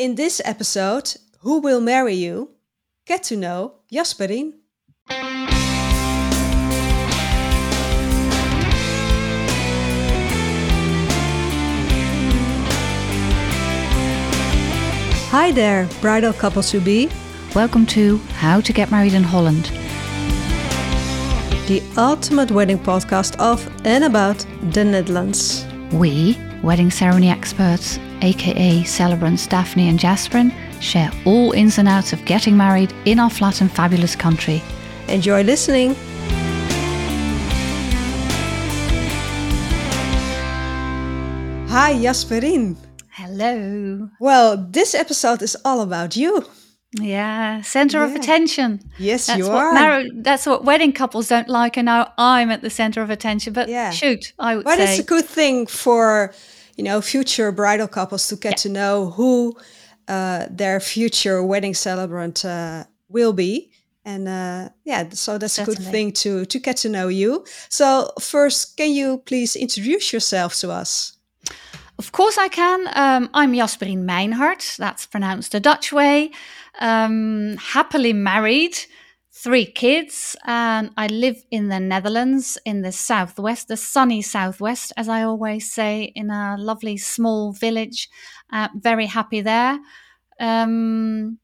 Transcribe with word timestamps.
In 0.00 0.14
this 0.14 0.40
episode, 0.46 1.12
Who 1.40 1.60
Will 1.60 1.78
Marry 1.78 2.14
You? 2.14 2.52
Get 3.06 3.22
to 3.24 3.36
know 3.36 3.74
Jasperien. 3.92 4.54
Hi 15.28 15.52
there, 15.52 15.86
bridal 16.00 16.32
couples 16.32 16.70
to 16.70 16.80
be. 16.80 17.10
Welcome 17.54 17.84
to 17.88 18.16
How 18.38 18.62
to 18.62 18.72
Get 18.72 18.90
Married 18.90 19.12
in 19.12 19.22
Holland, 19.22 19.66
the 21.68 21.82
ultimate 21.98 22.50
wedding 22.50 22.78
podcast 22.78 23.38
of 23.38 23.68
and 23.84 24.04
about 24.04 24.46
the 24.72 24.82
Netherlands. 24.82 25.66
We, 25.92 26.38
wedding 26.62 26.90
ceremony 26.90 27.28
experts, 27.28 27.98
aka 28.22 28.84
celebrants 28.84 29.46
Daphne 29.46 29.88
and 29.88 29.98
Jasperien, 29.98 30.52
share 30.80 31.10
all 31.24 31.52
ins 31.52 31.78
and 31.78 31.88
outs 31.88 32.12
of 32.12 32.24
getting 32.24 32.56
married 32.56 32.92
in 33.04 33.18
our 33.18 33.30
flat 33.30 33.60
and 33.60 33.70
fabulous 33.70 34.16
country. 34.16 34.62
Enjoy 35.08 35.42
listening. 35.42 35.94
Hi, 41.68 41.94
Jasperien. 41.94 42.76
Hello. 43.10 44.08
Well, 44.18 44.56
this 44.70 44.94
episode 44.94 45.42
is 45.42 45.56
all 45.64 45.82
about 45.82 46.16
you. 46.16 46.44
Yeah, 46.98 47.62
center 47.62 47.98
yeah. 47.98 48.06
of 48.06 48.16
attention. 48.16 48.80
Yes, 48.98 49.26
that's 49.26 49.38
you 49.38 49.44
what 49.44 49.54
are. 49.54 49.72
Mar- 49.72 50.04
that's 50.16 50.46
what 50.46 50.64
wedding 50.64 50.92
couples 50.92 51.28
don't 51.28 51.48
like, 51.48 51.76
and 51.76 51.86
now 51.86 52.12
I'm 52.18 52.50
at 52.50 52.62
the 52.62 52.70
center 52.70 53.02
of 53.02 53.10
attention. 53.10 53.52
But 53.52 53.68
yeah. 53.68 53.90
shoot, 53.90 54.32
I 54.38 54.56
would 54.56 54.64
but 54.64 54.78
say. 54.78 54.84
it's 54.84 54.98
a 54.98 55.04
good 55.04 55.24
thing 55.24 55.66
for 55.66 56.32
you 56.80 56.84
know 56.84 57.02
future 57.02 57.52
bridal 57.52 57.86
couples 57.86 58.26
to 58.28 58.36
get 58.36 58.52
yeah. 58.52 58.62
to 58.62 58.68
know 58.70 59.10
who 59.10 59.54
uh, 60.08 60.46
their 60.50 60.80
future 60.80 61.44
wedding 61.44 61.74
celebrant 61.74 62.42
uh, 62.42 62.84
will 63.10 63.34
be, 63.34 63.70
and 64.06 64.26
uh, 64.26 64.70
yeah, 64.84 65.10
so 65.10 65.36
that's 65.36 65.52
Certainly. 65.52 65.74
a 65.74 65.76
good 65.76 65.92
thing 65.92 66.12
to 66.12 66.46
to 66.46 66.58
get 66.58 66.78
to 66.78 66.88
know 66.88 67.08
you. 67.08 67.44
So 67.68 68.10
first, 68.18 68.78
can 68.78 68.92
you 68.92 69.18
please 69.26 69.56
introduce 69.56 70.10
yourself 70.10 70.54
to 70.60 70.70
us? 70.70 71.18
Of 71.98 72.12
course, 72.12 72.38
I 72.38 72.48
can. 72.48 72.80
Um, 72.94 73.28
I'm 73.34 73.52
Jasperien 73.52 74.06
Meinhardt. 74.06 74.78
That's 74.78 75.04
pronounced 75.04 75.52
the 75.52 75.60
Dutch 75.60 75.92
way. 75.92 76.30
Um, 76.80 77.58
happily 77.58 78.14
married, 78.14 78.78
three 79.42 79.64
kids, 79.64 80.36
and 80.44 80.90
I 80.96 81.06
live 81.06 81.42
in 81.50 81.68
the 81.68 81.80
Netherlands 81.80 82.58
in 82.66 82.82
the 82.82 82.92
southwest, 82.92 83.68
the 83.68 83.76
sunny 83.76 84.20
southwest, 84.20 84.92
as 84.96 85.08
I 85.08 85.22
always 85.22 85.72
say, 85.72 86.12
in 86.14 86.30
a 86.30 86.56
lovely 86.58 86.98
small 86.98 87.52
village. 87.52 88.08
Uh, 88.52 88.68
very 88.74 89.06
happy 89.06 89.40
there. 89.40 89.78
Um, 90.38 91.38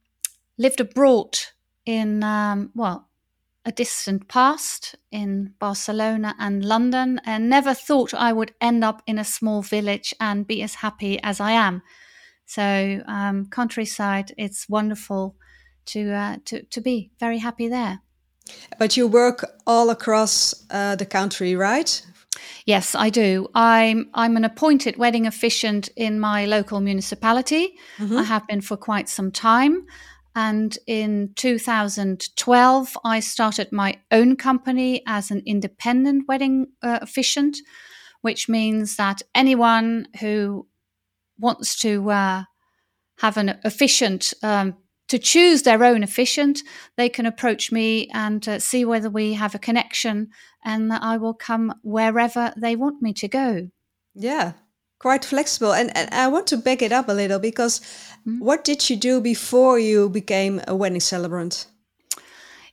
lived 0.58 0.80
abroad 0.80 1.39
in, 1.86 2.22
um, 2.22 2.70
well, 2.74 3.08
a 3.64 3.72
distant 3.72 4.28
past 4.28 4.94
in 5.11 5.55
Barcelona 5.58 6.34
and 6.39 6.64
London 6.64 7.20
and 7.24 7.48
never 7.48 7.74
thought 7.74 8.14
I 8.14 8.33
would 8.33 8.55
end 8.61 8.84
up 8.84 9.02
in 9.06 9.19
a 9.19 9.24
small 9.24 9.62
village 9.62 10.14
and 10.20 10.47
be 10.47 10.62
as 10.62 10.77
happy 10.77 11.19
as 11.22 11.41
I 11.41 11.52
am. 11.52 11.83
So, 12.44 13.02
um, 13.06 13.47
countryside, 13.47 14.33
it's 14.36 14.69
wonderful 14.69 15.36
to, 15.87 16.12
uh, 16.12 16.37
to, 16.47 16.62
to 16.62 16.81
be 16.81 17.11
very 17.19 17.39
happy 17.39 17.69
there. 17.69 18.01
But 18.79 18.97
you 18.97 19.09
work 19.09 19.45
all 19.67 19.91
across 19.91 20.55
uh, 20.70 20.97
the 20.97 21.06
country, 21.06 21.56
right? 21.56 22.03
Yes, 22.65 22.95
I 22.95 23.11
do. 23.11 23.48
I'm 23.55 24.11
I'm 24.14 24.37
an 24.37 24.45
appointed 24.45 24.97
wedding 24.97 25.27
officiant 25.27 25.89
in 25.97 26.20
my 26.20 26.45
local 26.47 26.81
municipality. 26.81 27.75
Mm-hmm. 27.98 28.19
I 28.19 28.23
have 28.25 28.47
been 28.47 28.61
for 28.61 28.77
quite 28.77 29.09
some 29.09 29.31
time. 29.31 29.87
And 30.34 30.77
in 30.87 31.33
2012, 31.37 32.98
I 33.05 33.20
started 33.20 33.73
my 33.73 33.98
own 34.11 34.37
company 34.37 35.03
as 35.07 35.31
an 35.31 35.42
independent 35.47 36.29
wedding 36.29 36.67
uh, 36.83 36.98
officiant, 37.01 37.57
which 38.20 38.47
means 38.47 38.97
that 38.97 39.23
anyone 39.35 40.08
who 40.20 40.67
wants 41.39 41.79
to 41.80 42.11
uh, 42.11 42.42
have 43.20 43.39
an 43.39 43.58
officiant 43.64 44.35
um, 44.42 44.77
to 45.08 45.18
choose 45.18 45.62
their 45.62 45.84
own 45.84 46.02
officiant, 46.02 46.61
they 46.96 47.08
can 47.08 47.27
approach 47.27 47.70
me 47.70 48.08
and 48.12 48.46
uh, 48.48 48.58
see 48.58 48.84
whether 48.84 49.08
we 49.08 49.34
have 49.34 49.55
a 49.55 49.58
connection, 49.58 50.28
and 50.64 50.90
that 50.90 51.02
I 51.02 51.17
will 51.17 51.34
come 51.34 51.74
wherever 51.83 52.52
they 52.56 52.74
want 52.77 53.00
me 53.00 53.12
to 53.14 53.28
go. 53.28 53.68
Yeah, 54.14 54.52
quite 54.98 55.24
flexible. 55.24 55.72
And, 55.72 55.96
and 55.96 56.12
I 56.12 56.28
want 56.28 56.46
to 56.48 56.56
back 56.56 56.83
it 56.83 56.92
up 56.92 57.08
a 57.08 57.12
little 57.12 57.39
because 57.39 57.80
mm-hmm. 57.80 58.40
what 58.40 58.64
did 58.64 58.90
you 58.90 58.96
do 58.96 59.20
before 59.20 59.78
you 59.78 60.08
became 60.08 60.61
a 60.67 60.74
wedding 60.74 61.00
celebrant? 61.00 61.67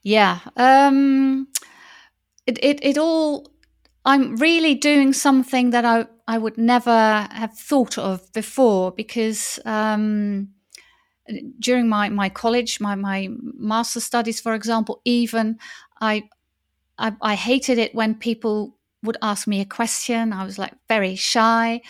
Yeah, 0.02 0.40
um, 0.58 1.48
it, 2.46 2.58
it, 2.62 2.84
it 2.84 2.98
all, 2.98 3.52
I'm 4.04 4.36
really 4.38 4.76
doing 4.76 5.14
something 5.14 5.70
that 5.70 5.86
I, 5.86 6.08
I 6.28 6.38
would 6.38 6.58
never 6.58 7.28
have 7.32 7.54
thought 7.54 7.98
of 7.98 8.32
before 8.34 8.92
because 8.92 9.60
um, 9.66 10.50
during 11.60 11.88
my, 11.88 12.10
my 12.10 12.30
college, 12.30 12.80
my, 12.80 12.96
my 12.96 13.30
master 13.58 14.00
studies, 14.00 14.42
for 14.42 14.54
example, 14.54 15.02
even 15.06 15.58
I, 16.02 16.24
I, 16.98 17.16
I 17.22 17.36
hated 17.36 17.78
it 17.78 17.96
when 17.96 18.16
people 18.16 18.78
would 19.04 19.18
ask 19.22 19.48
me 19.48 19.62
a 19.62 19.66
question. 19.66 20.34
I 20.34 20.44
was 20.46 20.58
like 20.58 20.74
very 20.88 21.16
shy. 21.16 21.82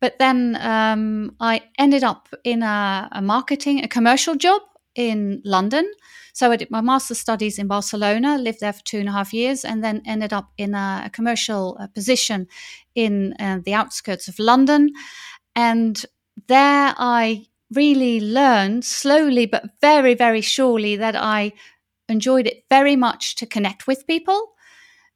But 0.00 0.18
then 0.18 0.58
um, 0.60 1.36
I 1.40 1.62
ended 1.78 2.04
up 2.04 2.28
in 2.44 2.62
a, 2.62 3.08
a, 3.12 3.22
marketing, 3.22 3.82
a 3.82 3.88
commercial 3.88 4.34
job 4.34 4.62
in 4.94 5.40
London. 5.44 5.90
So 6.34 6.50
I 6.50 6.56
did 6.56 6.70
my 6.70 6.82
master's 6.82 7.18
studies 7.18 7.58
in 7.58 7.66
Barcelona, 7.66 8.36
lived 8.36 8.60
there 8.60 8.74
for 8.74 8.84
two 8.84 8.98
and 8.98 9.08
a 9.08 9.12
half 9.12 9.32
years, 9.32 9.64
and 9.64 9.82
then 9.82 10.02
ended 10.04 10.34
up 10.34 10.50
in 10.58 10.74
a, 10.74 11.04
a 11.06 11.10
commercial 11.10 11.78
uh, 11.80 11.86
position 11.86 12.46
in 12.94 13.34
uh, 13.40 13.60
the 13.64 13.72
outskirts 13.72 14.28
of 14.28 14.38
London. 14.38 14.90
And 15.54 16.04
there 16.46 16.94
I 16.98 17.46
really 17.74 18.20
learned 18.20 18.84
slowly, 18.84 19.46
but 19.46 19.64
very, 19.80 20.14
very 20.14 20.40
surely 20.40 20.96
that 20.96 21.16
I 21.16 21.52
enjoyed 22.08 22.46
it 22.46 22.64
very 22.70 22.96
much 22.96 23.36
to 23.36 23.46
connect 23.46 23.86
with 23.86 24.06
people 24.06 24.52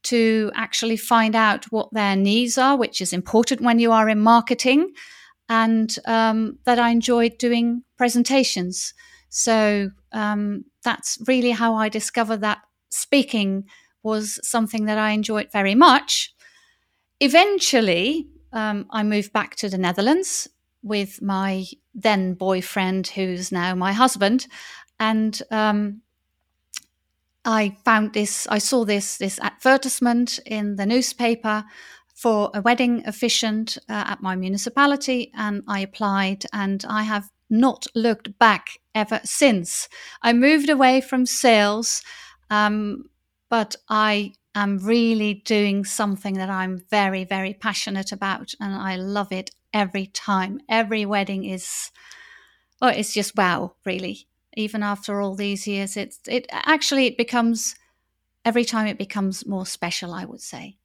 to 0.02 0.50
actually 0.54 0.96
find 0.96 1.36
out 1.36 1.66
what 1.66 1.92
their 1.92 2.16
needs 2.16 2.56
are, 2.58 2.76
which 2.76 3.00
is 3.00 3.12
important 3.12 3.60
when 3.60 3.78
you 3.78 3.92
are 3.92 4.08
in 4.08 4.20
marketing, 4.20 4.92
and 5.48 5.96
um, 6.06 6.58
that 6.64 6.78
I 6.78 6.90
enjoyed 6.90 7.38
doing 7.38 7.82
presentations. 7.98 8.94
So 9.28 9.90
um, 10.12 10.64
that's 10.82 11.18
really 11.26 11.50
how 11.50 11.74
I 11.74 11.88
discovered 11.88 12.40
that 12.40 12.58
speaking 12.90 13.64
was 14.02 14.40
something 14.42 14.86
that 14.86 14.98
I 14.98 15.10
enjoyed 15.10 15.52
very 15.52 15.74
much. 15.74 16.34
Eventually, 17.20 18.26
um, 18.52 18.86
I 18.90 19.02
moved 19.02 19.32
back 19.32 19.56
to 19.56 19.68
the 19.68 19.78
Netherlands 19.78 20.48
with 20.82 21.20
my 21.20 21.66
then 21.94 22.34
boyfriend, 22.34 23.08
who's 23.08 23.50
now 23.50 23.74
my 23.74 23.92
husband, 23.92 24.46
and 24.98 25.42
um, 25.50 26.02
I 27.44 27.76
found 27.84 28.12
this, 28.12 28.46
I 28.48 28.58
saw 28.58 28.84
this, 28.84 29.16
this 29.16 29.40
advertisement 29.40 30.38
in 30.44 30.76
the 30.76 30.86
newspaper 30.86 31.64
for 32.14 32.50
a 32.52 32.60
wedding 32.60 33.02
officiant 33.06 33.78
uh, 33.88 34.04
at 34.08 34.20
my 34.20 34.36
municipality, 34.36 35.32
and 35.34 35.62
I 35.66 35.80
applied, 35.80 36.44
and 36.52 36.84
I 36.86 37.04
have 37.04 37.30
not 37.48 37.86
looked 37.94 38.38
back 38.38 38.78
ever 38.94 39.20
since. 39.24 39.88
I 40.22 40.32
moved 40.34 40.68
away 40.68 41.00
from 41.00 41.24
sales, 41.24 42.02
um, 42.50 43.04
but 43.48 43.74
I 43.88 44.34
am 44.54 44.78
really 44.78 45.34
doing 45.46 45.84
something 45.84 46.34
that 46.34 46.50
I'm 46.50 46.84
very, 46.90 47.24
very 47.24 47.54
passionate 47.54 48.12
about, 48.12 48.52
and 48.60 48.74
I 48.74 48.96
love 48.96 49.32
it 49.32 49.50
every 49.72 50.06
time. 50.06 50.60
Every 50.68 51.04
wedding 51.06 51.44
is, 51.44 51.90
oh, 52.80 52.88
it's 52.88 53.14
just 53.14 53.36
wow, 53.36 53.74
really 53.84 54.28
even 54.56 54.82
after 54.82 55.20
all 55.20 55.34
these 55.34 55.66
years 55.66 55.96
it's 55.96 56.20
it 56.26 56.46
actually 56.50 57.06
it 57.06 57.16
becomes 57.16 57.74
every 58.44 58.64
time 58.64 58.86
it 58.86 58.98
becomes 58.98 59.46
more 59.46 59.66
special 59.66 60.12
i 60.12 60.24
would 60.24 60.40
say 60.40 60.76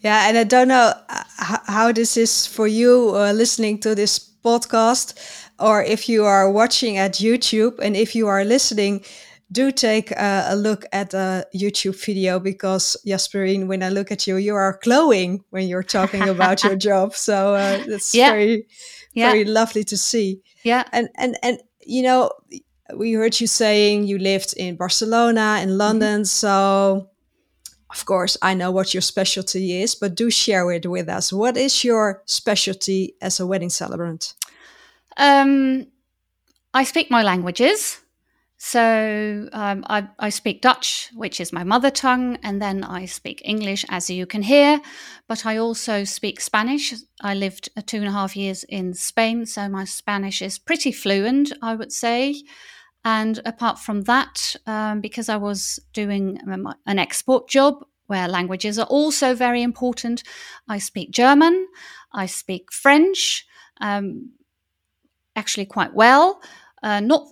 yeah 0.00 0.28
and 0.28 0.38
i 0.38 0.44
don't 0.44 0.68
know 0.68 0.92
uh, 1.08 1.24
how 1.66 1.92
this 1.92 2.16
is 2.16 2.46
for 2.46 2.66
you 2.66 3.12
uh, 3.14 3.32
listening 3.32 3.78
to 3.78 3.94
this 3.94 4.18
podcast 4.44 5.14
or 5.58 5.82
if 5.82 6.08
you 6.08 6.24
are 6.24 6.50
watching 6.50 6.96
at 6.96 7.14
youtube 7.14 7.78
and 7.80 7.96
if 7.96 8.14
you 8.14 8.28
are 8.28 8.44
listening 8.44 9.04
do 9.52 9.70
take 9.70 10.12
uh, 10.12 10.46
a 10.48 10.56
look 10.56 10.84
at 10.92 11.10
the 11.10 11.46
YouTube 11.54 12.02
video 12.04 12.40
because 12.40 12.96
Jasperien, 13.06 13.68
when 13.68 13.82
I 13.82 13.90
look 13.90 14.10
at 14.10 14.26
you, 14.26 14.36
you 14.36 14.54
are 14.54 14.78
glowing 14.82 15.44
when 15.50 15.68
you're 15.68 15.84
talking 15.84 16.28
about 16.28 16.64
your 16.64 16.76
job. 16.88 17.14
So 17.14 17.54
uh, 17.54 17.82
it's 17.86 18.14
yeah. 18.14 18.30
very, 18.30 18.66
yeah. 19.14 19.30
very 19.30 19.44
lovely 19.44 19.84
to 19.84 19.96
see. 19.96 20.40
Yeah, 20.64 20.84
and 20.92 21.08
and 21.16 21.38
and 21.42 21.60
you 21.86 22.02
know, 22.02 22.30
we 22.94 23.12
heard 23.12 23.40
you 23.40 23.46
saying 23.46 24.04
you 24.04 24.18
lived 24.18 24.54
in 24.56 24.76
Barcelona 24.76 25.60
in 25.62 25.68
mm-hmm. 25.68 25.78
London. 25.78 26.20
Mm-hmm. 26.22 26.24
So, 26.24 27.10
of 27.90 28.04
course, 28.04 28.36
I 28.42 28.54
know 28.54 28.72
what 28.72 28.94
your 28.94 29.00
specialty 29.00 29.80
is, 29.80 29.94
but 29.94 30.16
do 30.16 30.28
share 30.28 30.70
it 30.72 30.86
with 30.86 31.08
us. 31.08 31.32
What 31.32 31.56
is 31.56 31.84
your 31.84 32.22
specialty 32.26 33.14
as 33.20 33.38
a 33.38 33.46
wedding 33.46 33.70
celebrant? 33.70 34.34
Um, 35.16 35.86
I 36.74 36.84
speak 36.84 37.10
my 37.10 37.22
languages. 37.22 38.00
So 38.58 39.48
um, 39.52 39.84
I, 39.88 40.08
I, 40.18 40.30
speak 40.30 40.62
Dutch, 40.62 41.10
which 41.14 41.40
is 41.40 41.52
my 41.52 41.62
mother 41.62 41.90
tongue, 41.90 42.38
and 42.42 42.60
then 42.60 42.84
I 42.84 43.04
speak 43.04 43.42
English, 43.44 43.84
as 43.90 44.08
you 44.08 44.24
can 44.24 44.42
hear. 44.42 44.80
But 45.28 45.44
I 45.44 45.58
also 45.58 46.04
speak 46.04 46.40
Spanish. 46.40 46.94
I 47.20 47.34
lived 47.34 47.68
two 47.86 47.98
and 47.98 48.06
a 48.06 48.12
half 48.12 48.34
years 48.34 48.64
in 48.64 48.94
Spain, 48.94 49.44
so 49.44 49.68
my 49.68 49.84
Spanish 49.84 50.40
is 50.40 50.58
pretty 50.58 50.90
fluent, 50.90 51.52
I 51.60 51.74
would 51.74 51.92
say. 51.92 52.42
And 53.04 53.40
apart 53.44 53.78
from 53.78 54.02
that, 54.02 54.56
um, 54.66 55.02
because 55.02 55.28
I 55.28 55.36
was 55.36 55.78
doing 55.92 56.40
um, 56.50 56.74
an 56.86 56.98
export 56.98 57.48
job 57.50 57.84
where 58.06 58.26
languages 58.26 58.78
are 58.78 58.86
also 58.86 59.34
very 59.34 59.62
important, 59.62 60.22
I 60.66 60.78
speak 60.78 61.10
German, 61.10 61.66
I 62.14 62.24
speak 62.24 62.72
French, 62.72 63.46
um, 63.82 64.32
actually 65.34 65.66
quite 65.66 65.92
well. 65.92 66.40
Uh, 66.82 67.00
not 67.00 67.26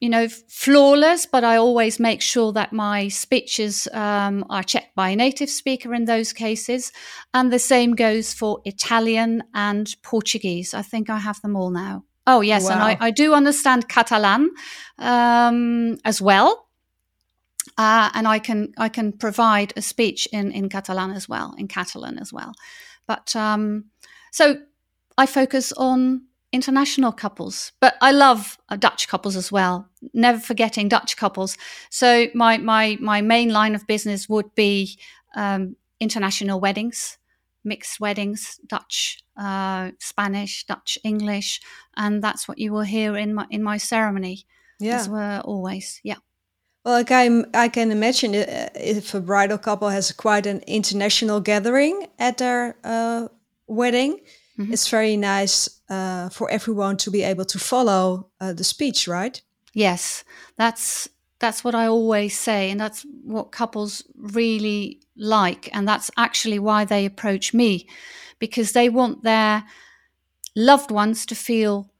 you 0.00 0.08
know, 0.08 0.28
flawless, 0.28 1.26
but 1.26 1.44
I 1.44 1.56
always 1.56 2.00
make 2.00 2.22
sure 2.22 2.52
that 2.52 2.72
my 2.72 3.08
speeches 3.08 3.86
um, 3.92 4.46
are 4.48 4.62
checked 4.62 4.94
by 4.94 5.10
a 5.10 5.16
native 5.16 5.50
speaker 5.50 5.94
in 5.94 6.06
those 6.06 6.32
cases. 6.32 6.90
And 7.34 7.52
the 7.52 7.58
same 7.58 7.94
goes 7.94 8.32
for 8.32 8.62
Italian 8.64 9.42
and 9.54 9.94
Portuguese. 10.02 10.72
I 10.72 10.80
think 10.80 11.10
I 11.10 11.18
have 11.18 11.42
them 11.42 11.54
all 11.54 11.70
now. 11.70 12.04
Oh, 12.26 12.40
yes. 12.40 12.64
Wow. 12.64 12.70
And 12.70 12.82
I, 12.82 12.96
I, 13.00 13.10
do 13.10 13.34
understand 13.34 13.88
Catalan 13.88 14.50
um, 14.98 15.98
as 16.04 16.22
well. 16.22 16.66
Uh, 17.76 18.10
and 18.14 18.26
I 18.26 18.38
can 18.38 18.72
I 18.78 18.88
can 18.88 19.12
provide 19.12 19.72
a 19.76 19.82
speech 19.82 20.28
in, 20.32 20.50
in 20.52 20.68
Catalan 20.68 21.12
as 21.12 21.28
well, 21.28 21.54
in 21.58 21.68
Catalan 21.68 22.18
as 22.18 22.32
well. 22.32 22.52
But 23.06 23.34
um, 23.36 23.86
so 24.32 24.56
I 25.16 25.26
focus 25.26 25.72
on 25.72 26.22
international 26.52 27.12
couples, 27.12 27.72
but 27.80 27.94
I 28.00 28.12
love 28.12 28.58
uh, 28.68 28.76
Dutch 28.76 29.08
couples 29.08 29.36
as 29.36 29.52
well. 29.52 29.88
Never 30.12 30.38
forgetting 30.38 30.88
Dutch 30.88 31.16
couples. 31.16 31.56
So 31.90 32.26
my 32.34 32.58
my 32.58 32.98
my 33.00 33.20
main 33.20 33.50
line 33.50 33.74
of 33.74 33.86
business 33.86 34.28
would 34.28 34.54
be 34.54 34.98
um, 35.36 35.76
international 36.00 36.60
weddings, 36.60 37.18
mixed 37.64 38.00
weddings, 38.00 38.60
Dutch, 38.66 39.22
uh, 39.36 39.90
Spanish, 39.98 40.64
Dutch, 40.66 40.98
English, 41.04 41.60
and 41.96 42.22
that's 42.22 42.48
what 42.48 42.58
you 42.58 42.72
will 42.72 42.82
hear 42.82 43.16
in 43.16 43.34
my 43.34 43.46
in 43.50 43.62
my 43.62 43.78
ceremony. 43.78 44.44
Yeah, 44.80 45.00
as 45.00 45.08
well, 45.08 45.40
always. 45.42 46.00
Yeah. 46.02 46.16
Well, 46.84 46.94
I 46.94 47.04
can, 47.04 47.44
I 47.52 47.68
can 47.68 47.90
imagine 47.90 48.34
uh, 48.34 48.70
if 48.74 49.12
a 49.14 49.20
bridal 49.20 49.58
couple 49.58 49.90
has 49.90 50.12
quite 50.12 50.46
an 50.46 50.60
international 50.66 51.38
gathering 51.40 52.06
at 52.18 52.38
their 52.38 52.74
uh, 52.82 53.28
wedding, 53.66 54.20
mm-hmm. 54.60 54.72
it's 54.72 54.88
very 54.88 55.16
nice 55.16 55.80
uh, 55.88 56.28
for 56.28 56.50
everyone 56.50 56.96
to 56.98 57.10
be 57.10 57.22
able 57.22 57.44
to 57.46 57.58
follow 57.58 58.30
uh, 58.40 58.52
the 58.52 58.64
speech, 58.64 59.08
right? 59.08 59.40
Yes, 59.72 60.24
that's 60.56 61.08
that's 61.38 61.64
what 61.64 61.74
I 61.74 61.86
always 61.86 62.38
say, 62.38 62.70
and 62.70 62.78
that's 62.78 63.06
what 63.24 63.50
couples 63.50 64.04
really 64.16 65.00
like, 65.16 65.70
and 65.72 65.88
that's 65.88 66.10
actually 66.16 66.58
why 66.58 66.84
they 66.84 67.06
approach 67.06 67.54
me, 67.54 67.88
because 68.38 68.72
they 68.72 68.88
want 68.88 69.22
their 69.22 69.64
loved 70.54 70.90
ones 70.90 71.24
to 71.26 71.34
feel 71.34 71.90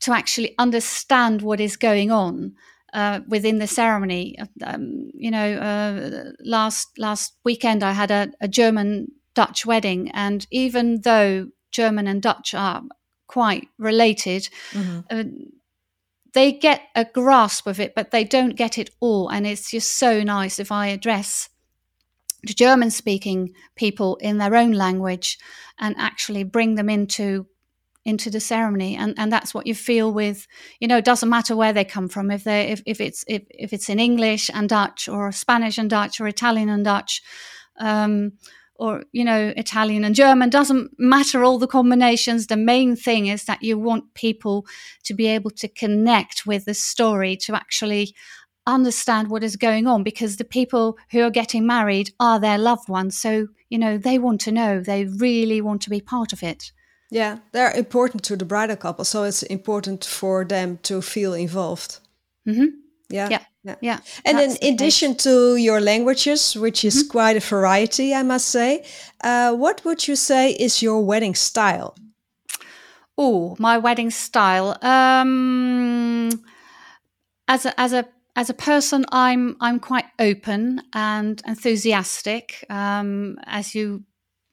to 0.00 0.12
actually 0.12 0.54
understand 0.58 1.42
what 1.42 1.60
is 1.60 1.76
going 1.76 2.10
on 2.10 2.52
uh, 2.92 3.20
within 3.28 3.58
the 3.58 3.66
ceremony. 3.66 4.36
Um, 4.64 5.10
you 5.14 5.30
know, 5.30 5.54
uh, 5.54 6.32
last 6.44 6.98
last 6.98 7.34
weekend 7.44 7.82
I 7.82 7.92
had 7.92 8.10
a, 8.10 8.28
a 8.40 8.48
German 8.48 9.08
Dutch 9.34 9.64
wedding. 9.66 10.10
And 10.10 10.46
even 10.50 11.02
though 11.02 11.48
German 11.70 12.06
and 12.06 12.22
Dutch 12.22 12.54
are 12.54 12.82
quite 13.26 13.68
related, 13.78 14.48
mm-hmm. 14.72 15.00
uh, 15.10 15.24
they 16.34 16.52
get 16.52 16.82
a 16.94 17.04
grasp 17.04 17.66
of 17.66 17.80
it, 17.80 17.94
but 17.94 18.10
they 18.10 18.24
don't 18.24 18.56
get 18.56 18.78
it 18.78 18.90
all. 19.00 19.28
And 19.28 19.46
it's 19.46 19.70
just 19.70 19.92
so 19.94 20.22
nice 20.22 20.58
if 20.58 20.72
I 20.72 20.88
address 20.88 21.48
the 22.42 22.54
German 22.54 22.90
speaking 22.90 23.54
people 23.76 24.16
in 24.16 24.38
their 24.38 24.56
own 24.56 24.72
language 24.72 25.38
and 25.78 25.94
actually 25.98 26.44
bring 26.44 26.74
them 26.74 26.88
into 26.88 27.46
into 28.04 28.30
the 28.30 28.40
ceremony 28.40 28.96
and 28.96 29.14
and 29.16 29.32
that's 29.32 29.54
what 29.54 29.64
you 29.64 29.76
feel 29.76 30.12
with 30.12 30.48
you 30.80 30.88
know 30.88 30.96
it 30.96 31.04
doesn't 31.04 31.28
matter 31.28 31.54
where 31.54 31.72
they 31.72 31.84
come 31.84 32.08
from 32.08 32.32
if 32.32 32.42
they 32.42 32.68
if, 32.68 32.82
if 32.84 33.00
it's 33.00 33.24
if, 33.28 33.42
if 33.50 33.72
it's 33.72 33.88
in 33.88 34.00
english 34.00 34.50
and 34.52 34.68
dutch 34.68 35.08
or 35.08 35.30
spanish 35.30 35.78
and 35.78 35.88
dutch 35.88 36.20
or 36.20 36.26
italian 36.26 36.68
and 36.68 36.84
dutch 36.84 37.22
um, 37.78 38.32
or 38.82 39.04
you 39.12 39.24
know 39.24 39.52
italian 39.56 40.02
and 40.04 40.14
german 40.14 40.50
doesn't 40.50 40.90
matter 40.98 41.44
all 41.44 41.58
the 41.58 41.66
combinations. 41.66 42.46
The 42.46 42.56
main 42.56 42.96
thing 42.96 43.26
is 43.26 43.44
that 43.44 43.62
you 43.62 43.78
want 43.78 44.14
people 44.14 44.66
to 45.04 45.14
be 45.14 45.26
able 45.26 45.50
to 45.50 45.68
connect 45.68 46.46
with 46.46 46.64
the 46.64 46.74
story 46.74 47.36
to 47.44 47.54
actually 47.54 48.14
understand 48.66 49.28
what 49.28 49.42
is 49.42 49.56
going 49.56 49.86
on 49.86 50.02
because 50.02 50.36
the 50.36 50.44
people 50.44 50.96
who 51.10 51.22
are 51.22 51.30
getting 51.30 51.66
married 51.66 52.10
are 52.20 52.38
their 52.38 52.58
loved 52.58 52.88
ones. 52.88 53.16
So 53.18 53.48
you 53.68 53.78
know 53.78 53.98
they 53.98 54.18
want 54.18 54.40
to 54.42 54.52
know. 54.52 54.80
They 54.80 55.04
really 55.04 55.60
want 55.60 55.82
to 55.82 55.90
be 55.90 56.00
part 56.00 56.32
of 56.32 56.42
it. 56.42 56.72
Yeah 57.10 57.38
they're 57.52 57.76
important 57.76 58.22
to 58.24 58.36
the 58.36 58.44
bridal 58.44 58.76
couple 58.76 59.04
so 59.04 59.24
it's 59.24 59.42
important 59.42 60.04
for 60.04 60.44
them 60.44 60.78
to 60.82 61.02
feel 61.02 61.34
involved. 61.34 61.98
Mm-hmm. 62.48 62.66
yeah. 63.10 63.28
Yeah 63.30 63.44
yeah. 63.64 63.76
yeah 63.80 63.98
and 64.24 64.38
in 64.38 64.74
addition 64.74 65.14
to 65.16 65.56
your 65.56 65.80
languages, 65.80 66.54
which 66.54 66.84
is 66.84 67.02
mm-hmm. 67.02 67.10
quite 67.10 67.36
a 67.36 67.40
variety, 67.40 68.14
I 68.14 68.22
must 68.22 68.48
say, 68.48 68.84
uh, 69.22 69.54
what 69.54 69.84
would 69.84 70.08
you 70.08 70.16
say 70.16 70.52
is 70.52 70.82
your 70.82 71.04
wedding 71.04 71.34
style? 71.34 71.94
Oh, 73.16 73.56
my 73.58 73.78
wedding 73.78 74.10
style. 74.10 74.76
Um, 74.82 76.30
as 77.46 77.66
a 77.66 77.80
as 77.80 77.92
a 77.92 78.08
as 78.34 78.48
a 78.48 78.54
person, 78.54 79.04
I'm 79.12 79.56
I'm 79.60 79.78
quite 79.78 80.06
open 80.18 80.82
and 80.94 81.42
enthusiastic. 81.46 82.64
Um, 82.70 83.38
as 83.44 83.74
you, 83.74 84.04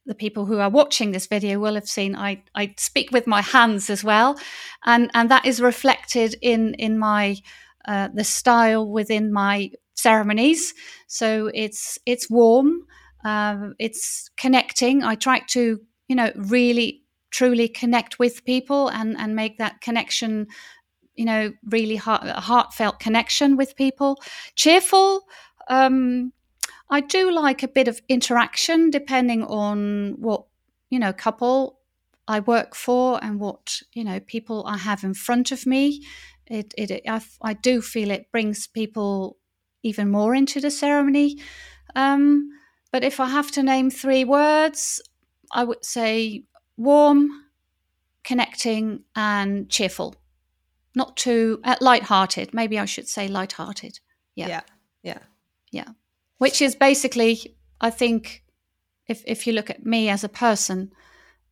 the 0.05 0.15
people 0.15 0.45
who 0.45 0.59
are 0.59 0.69
watching 0.69 1.11
this 1.11 1.27
video 1.27 1.59
will 1.59 1.75
have 1.75 1.87
seen, 1.87 2.15
I 2.15 2.43
I 2.53 2.75
speak 2.77 3.11
with 3.11 3.25
my 3.25 3.41
hands 3.41 3.89
as 3.89 4.03
well, 4.03 4.37
and 4.85 5.09
and 5.13 5.31
that 5.31 5.45
is 5.45 5.61
reflected 5.61 6.35
in 6.41 6.73
in 6.73 6.99
my 6.99 7.37
uh, 7.87 8.09
the 8.13 8.23
style 8.23 8.89
within 8.89 9.31
my 9.31 9.71
ceremonies. 9.95 10.73
So 11.07 11.49
it's 11.53 11.97
it's 12.05 12.29
warm, 12.29 12.85
uh, 13.25 13.69
it's 13.79 14.29
connecting. 14.37 15.03
I 15.03 15.15
try 15.15 15.39
to 15.49 15.79
you 16.07 16.15
know 16.15 16.31
really 16.35 17.03
truly 17.31 17.67
connect 17.67 18.19
with 18.19 18.43
people 18.45 18.89
and 18.89 19.17
and 19.17 19.35
make 19.35 19.57
that 19.57 19.81
connection 19.81 20.47
you 21.15 21.25
know 21.25 21.51
really 21.69 21.95
heart, 21.95 22.27
heartfelt 22.27 22.99
connection 22.99 23.57
with 23.57 23.75
people 23.75 24.17
cheerful 24.55 25.21
um, 25.69 26.31
i 26.89 26.99
do 27.01 27.31
like 27.31 27.61
a 27.61 27.67
bit 27.67 27.87
of 27.87 28.01
interaction 28.09 28.89
depending 28.89 29.43
on 29.43 30.15
what 30.19 30.45
you 30.89 30.97
know 30.97 31.13
couple 31.13 31.78
i 32.29 32.39
work 32.39 32.75
for 32.75 33.21
and 33.23 33.39
what 33.39 33.81
you 33.93 34.03
know 34.03 34.19
people 34.21 34.63
i 34.65 34.77
have 34.77 35.03
in 35.03 35.13
front 35.13 35.51
of 35.51 35.65
me 35.65 36.01
it, 36.49 36.73
it, 36.77 37.03
I, 37.07 37.21
I 37.41 37.53
do 37.53 37.81
feel 37.81 38.09
it 38.09 38.31
brings 38.31 38.65
people 38.67 39.37
even 39.83 40.09
more 40.09 40.35
into 40.35 40.59
the 40.59 40.71
ceremony. 40.71 41.39
Um, 41.95 42.49
but 42.91 43.03
if 43.03 43.19
I 43.19 43.29
have 43.29 43.51
to 43.51 43.63
name 43.63 43.89
three 43.91 44.25
words, 44.25 45.01
I 45.51 45.63
would 45.63 45.85
say 45.85 46.43
warm, 46.75 47.29
connecting, 48.23 49.03
and 49.15 49.69
cheerful. 49.69 50.15
Not 50.95 51.17
too 51.17 51.61
uh, 51.63 51.75
light-hearted. 51.79 52.53
Maybe 52.53 52.79
I 52.79 52.85
should 52.85 53.07
say 53.07 53.27
light-hearted. 53.27 53.99
Yeah. 54.35 54.47
Yeah. 54.47 54.61
Yeah. 55.03 55.19
Yeah. 55.71 55.87
Which 56.39 56.61
is 56.61 56.75
basically, 56.75 57.55
I 57.79 57.91
think, 57.91 58.43
if 59.07 59.23
if 59.25 59.45
you 59.45 59.53
look 59.53 59.69
at 59.69 59.85
me 59.85 60.09
as 60.09 60.23
a 60.23 60.29
person, 60.29 60.91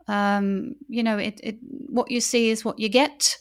um, 0.08 0.76
you 0.88 1.04
know, 1.04 1.18
it, 1.18 1.40
it 1.44 1.58
what 1.88 2.12
you 2.12 2.22
see 2.22 2.50
is 2.50 2.66
what 2.66 2.80
you 2.80 2.90
get 2.90 3.38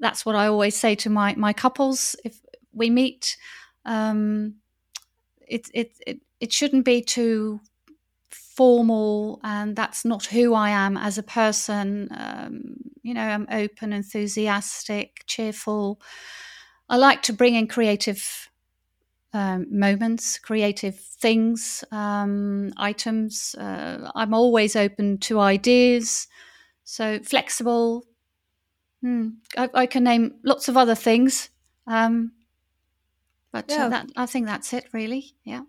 that's 0.00 0.24
what 0.24 0.36
I 0.36 0.46
always 0.46 0.76
say 0.76 0.94
to 0.96 1.10
my 1.10 1.34
my 1.36 1.52
couples 1.52 2.16
if 2.24 2.40
we 2.72 2.90
meet. 2.90 3.36
Um, 3.84 4.54
it, 5.46 5.68
it 5.74 5.92
it 6.06 6.20
it 6.40 6.52
shouldn't 6.52 6.84
be 6.84 7.02
too 7.02 7.60
formal, 8.30 9.40
and 9.44 9.76
that's 9.76 10.04
not 10.04 10.26
who 10.26 10.54
I 10.54 10.70
am 10.70 10.96
as 10.96 11.18
a 11.18 11.22
person. 11.22 12.08
Um, 12.12 12.76
you 13.02 13.14
know, 13.14 13.22
I'm 13.22 13.46
open, 13.50 13.92
enthusiastic, 13.92 15.24
cheerful. 15.26 16.00
I 16.88 16.96
like 16.96 17.22
to 17.22 17.32
bring 17.32 17.54
in 17.54 17.66
creative 17.68 18.48
um, 19.32 19.66
moments, 19.70 20.38
creative 20.38 20.98
things, 20.98 21.84
um, 21.92 22.72
items. 22.76 23.54
Uh, 23.54 24.10
I'm 24.14 24.34
always 24.34 24.76
open 24.76 25.18
to 25.18 25.40
ideas, 25.40 26.28
so 26.84 27.18
flexible, 27.18 28.04
Hmm. 29.02 29.28
I, 29.56 29.68
I, 29.74 29.86
can 29.86 30.04
name 30.04 30.34
lots 30.42 30.68
of 30.68 30.76
other 30.76 30.96
things, 30.96 31.50
um, 31.86 32.32
but 33.52 33.70
uh, 33.70 33.74
yeah. 33.74 33.86
uh, 33.86 33.88
that, 33.90 34.06
I 34.16 34.26
think 34.26 34.46
that's 34.46 34.72
it, 34.72 34.86
really. 34.92 35.34
Yeah. 35.44 35.62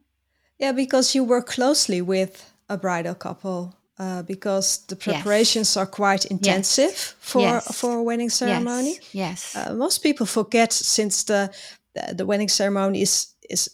Yeah, 0.58 0.72
because 0.72 1.14
you 1.14 1.24
work 1.24 1.46
closely 1.46 2.02
with 2.02 2.52
a 2.70 2.78
bridal 2.78 3.14
couple 3.14 3.76
uh, 4.00 4.24
because 4.24 4.86
the 4.88 4.96
preparations 4.96 5.70
yes. 5.70 5.78
are 5.78 5.86
quite 5.86 6.26
intensive 6.26 6.86
yes. 6.90 7.16
for 7.20 7.42
yes. 7.42 7.80
for 7.80 7.98
a 7.98 8.04
wedding 8.04 8.30
ceremony. 8.30 8.98
Yes. 9.14 9.56
Uh, 9.56 9.74
most 9.76 10.02
people 10.02 10.26
forget 10.26 10.74
since 10.74 11.24
the, 11.24 11.52
the, 11.94 12.16
the 12.16 12.26
wedding 12.26 12.50
ceremony 12.50 13.04
is 13.04 13.28
is 13.50 13.70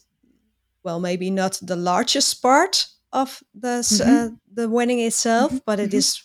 well 0.84 1.00
maybe 1.00 1.30
not 1.30 1.60
the 1.62 1.76
largest 1.76 2.42
part 2.42 2.88
of 3.12 3.44
the 3.54 3.82
mm-hmm. 3.82 4.10
uh, 4.10 4.30
the 4.54 4.70
wedding 4.70 5.00
itself, 5.00 5.52
mm-hmm. 5.52 5.66
but 5.66 5.80
it 5.80 5.90
mm-hmm. 5.90 5.98
is 5.98 6.24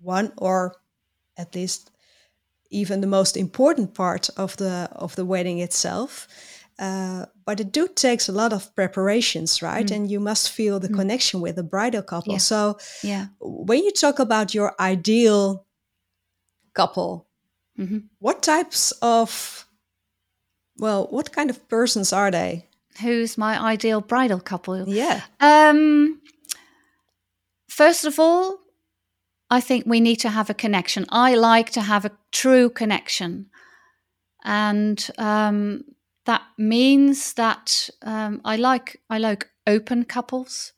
one 0.00 0.32
or 0.38 0.76
at 1.36 1.54
least 1.54 1.90
even 2.70 3.00
the 3.00 3.06
most 3.06 3.36
important 3.36 3.94
part 3.94 4.30
of 4.36 4.56
the 4.56 4.88
of 4.92 5.14
the 5.16 5.24
wedding 5.24 5.60
itself. 5.60 6.28
Uh, 6.76 7.26
but 7.46 7.60
it 7.60 7.70
do 7.70 7.86
takes 7.86 8.28
a 8.28 8.32
lot 8.32 8.52
of 8.52 8.74
preparations, 8.74 9.62
right? 9.62 9.86
Mm. 9.86 9.96
And 9.96 10.10
you 10.10 10.18
must 10.18 10.50
feel 10.50 10.80
the 10.80 10.88
mm. 10.88 10.96
connection 10.96 11.40
with 11.40 11.54
the 11.54 11.62
bridal 11.62 12.02
couple. 12.02 12.32
Yeah. 12.32 12.38
So, 12.38 12.78
yeah, 13.02 13.26
when 13.38 13.84
you 13.84 13.92
talk 13.92 14.18
about 14.18 14.54
your 14.54 14.74
ideal 14.80 15.66
couple, 16.72 17.28
mm-hmm. 17.78 17.98
what 18.18 18.42
types 18.42 18.92
of, 19.02 19.63
well, 20.78 21.06
what 21.10 21.32
kind 21.32 21.50
of 21.50 21.68
persons 21.68 22.12
are 22.12 22.30
they? 22.30 22.66
Who's 23.00 23.36
my 23.36 23.60
ideal 23.60 24.00
bridal 24.00 24.40
couple? 24.40 24.88
Yeah. 24.88 25.22
Um. 25.40 26.20
First 27.68 28.04
of 28.04 28.20
all, 28.20 28.58
I 29.50 29.60
think 29.60 29.84
we 29.86 30.00
need 30.00 30.16
to 30.20 30.30
have 30.30 30.48
a 30.48 30.54
connection. 30.54 31.06
I 31.10 31.34
like 31.34 31.70
to 31.70 31.80
have 31.80 32.04
a 32.04 32.12
true 32.30 32.70
connection. 32.70 33.50
And 34.44 35.04
um, 35.18 35.84
that 36.26 36.42
means 36.58 37.34
that 37.34 37.90
um, 38.02 38.40
I 38.44 38.56
like 38.56 39.00
I 39.10 39.18
like 39.18 39.48
open 39.66 40.04
couples, 40.04 40.72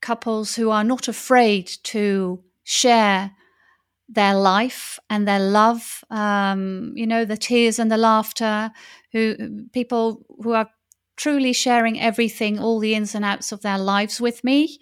couples 0.00 0.56
who 0.56 0.70
are 0.70 0.84
not 0.84 1.08
afraid 1.08 1.70
to 1.84 2.42
share 2.64 3.32
their 4.10 4.34
life 4.34 4.98
and 5.08 5.26
their 5.26 5.40
love. 5.40 6.04
Um, 6.10 6.92
you 6.96 7.06
know, 7.06 7.24
the 7.24 7.36
tears 7.36 7.78
and 7.78 7.90
the 7.90 7.96
laughter. 7.96 8.70
Who 9.12 9.66
people 9.72 10.24
who 10.42 10.52
are 10.52 10.70
truly 11.16 11.52
sharing 11.52 12.00
everything, 12.00 12.58
all 12.58 12.78
the 12.78 12.94
ins 12.94 13.14
and 13.14 13.24
outs 13.24 13.52
of 13.52 13.62
their 13.62 13.78
lives 13.78 14.20
with 14.20 14.42
me. 14.42 14.78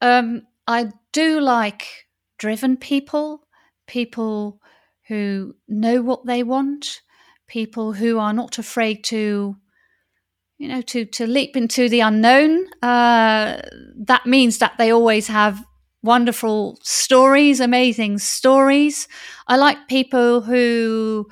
Um, 0.00 0.42
I 0.66 0.90
do 1.12 1.40
like 1.40 2.06
driven 2.38 2.76
people, 2.76 3.46
people 3.86 4.60
who 5.08 5.54
know 5.68 6.02
what 6.02 6.24
they 6.24 6.42
want, 6.42 7.02
people 7.46 7.92
who 7.92 8.18
are 8.18 8.32
not 8.32 8.58
afraid 8.58 9.04
to 9.04 9.56
you 10.58 10.68
know 10.68 10.80
to 10.82 11.04
to 11.04 11.26
leap 11.26 11.56
into 11.56 11.88
the 11.88 12.00
unknown 12.00 12.66
uh, 12.82 13.60
that 13.96 14.24
means 14.24 14.58
that 14.58 14.72
they 14.78 14.92
always 14.92 15.26
have 15.26 15.64
wonderful 16.04 16.78
stories 16.82 17.60
amazing 17.60 18.18
stories. 18.18 19.08
I 19.48 19.56
like 19.56 19.88
people 19.88 20.42
who 20.42 21.28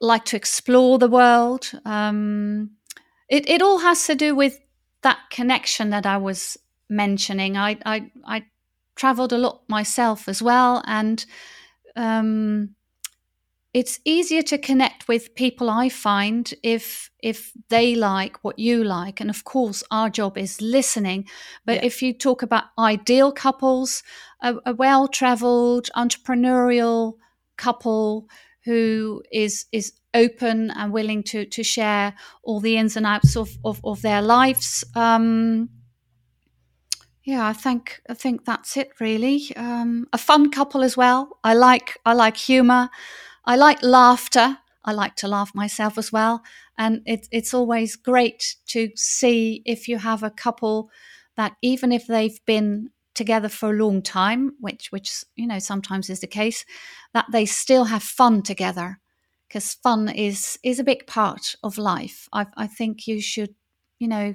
like 0.00 0.24
to 0.26 0.36
explore 0.36 0.98
the 0.98 1.08
world. 1.08 1.70
Um, 1.84 2.70
it, 3.28 3.48
it 3.48 3.62
all 3.62 3.78
has 3.78 4.06
to 4.06 4.14
do 4.14 4.34
with 4.34 4.58
that 5.02 5.18
connection 5.30 5.90
that 5.90 6.06
i 6.06 6.16
was 6.16 6.56
mentioning. 6.88 7.56
I 7.56 7.78
i, 7.84 8.10
I 8.26 8.44
traveled 8.96 9.32
a 9.32 9.38
lot 9.38 9.62
myself 9.68 10.28
as 10.28 10.40
well 10.40 10.82
and 10.86 11.26
um, 11.96 12.74
it's 13.74 13.98
easier 14.04 14.40
to 14.40 14.56
connect 14.56 15.08
with 15.08 15.34
people 15.34 15.68
i 15.68 15.88
find 15.88 16.54
if 16.62 17.10
if 17.22 17.52
they 17.68 17.94
like 17.94 18.42
what 18.44 18.58
you 18.58 18.82
like 18.84 19.20
and 19.20 19.28
of 19.28 19.44
course 19.44 19.82
our 19.90 20.08
job 20.08 20.38
is 20.38 20.60
listening 20.62 21.26
but 21.66 21.76
yeah. 21.76 21.84
if 21.84 22.00
you 22.00 22.14
talk 22.14 22.42
about 22.42 22.64
ideal 22.78 23.32
couples 23.32 24.02
a, 24.40 24.54
a 24.64 24.74
well 24.74 25.08
traveled 25.08 25.90
entrepreneurial 25.96 27.14
couple 27.56 28.26
who 28.64 29.22
is 29.30 29.66
is 29.72 29.92
open 30.14 30.70
and 30.70 30.92
willing 30.92 31.22
to 31.22 31.44
to 31.44 31.62
share 31.62 32.14
all 32.44 32.60
the 32.60 32.76
ins 32.76 32.96
and 32.96 33.04
outs 33.04 33.36
of 33.36 33.50
of, 33.64 33.80
of 33.84 34.00
their 34.02 34.22
lives 34.22 34.84
um, 34.94 35.68
yeah, 37.24 37.46
I 37.46 37.54
think 37.54 38.02
I 38.08 38.12
think 38.12 38.44
that's 38.44 38.76
it 38.76 38.90
really. 39.00 39.50
Um, 39.56 40.06
a 40.12 40.18
fun 40.18 40.50
couple 40.50 40.82
as 40.82 40.94
well. 40.94 41.38
I 41.42 41.54
like 41.54 41.96
I 42.04 42.12
like 42.12 42.36
humor. 42.36 42.90
I 43.46 43.56
like 43.56 43.82
laughter. 43.82 44.58
I 44.84 44.92
like 44.92 45.16
to 45.16 45.28
laugh 45.28 45.54
myself 45.54 45.96
as 45.98 46.12
well. 46.12 46.42
And 46.76 47.02
it, 47.06 47.26
it's 47.30 47.54
always 47.54 47.96
great 47.96 48.56
to 48.68 48.90
see 48.96 49.62
if 49.64 49.88
you 49.88 49.98
have 49.98 50.22
a 50.22 50.30
couple 50.30 50.90
that 51.36 51.56
even 51.62 51.92
if 51.92 52.06
they've 52.06 52.38
been 52.46 52.90
together 53.14 53.48
for 53.48 53.70
a 53.70 53.76
long 53.76 54.02
time, 54.02 54.52
which 54.60 54.90
which 54.90 55.24
you 55.36 55.46
know 55.46 55.58
sometimes 55.58 56.10
is 56.10 56.20
the 56.20 56.26
case, 56.26 56.64
that 57.12 57.26
they 57.32 57.46
still 57.46 57.84
have 57.84 58.02
fun 58.02 58.42
together. 58.42 59.00
Because 59.48 59.74
fun 59.74 60.08
is 60.08 60.58
is 60.62 60.78
a 60.78 60.84
big 60.84 61.06
part 61.06 61.54
of 61.62 61.78
life. 61.78 62.28
I, 62.32 62.46
I 62.56 62.66
think 62.66 63.06
you 63.06 63.20
should, 63.20 63.54
you 63.98 64.08
know, 64.08 64.34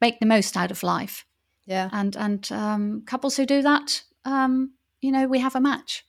make 0.00 0.20
the 0.20 0.26
most 0.26 0.56
out 0.56 0.70
of 0.70 0.82
life. 0.82 1.24
Yeah. 1.66 1.88
And 1.92 2.16
and 2.16 2.50
um, 2.52 3.02
couples 3.06 3.36
who 3.36 3.46
do 3.46 3.62
that, 3.62 4.02
um, 4.24 4.74
you 5.00 5.12
know, 5.12 5.26
we 5.26 5.40
have 5.40 5.56
a 5.56 5.60
match. 5.60 6.04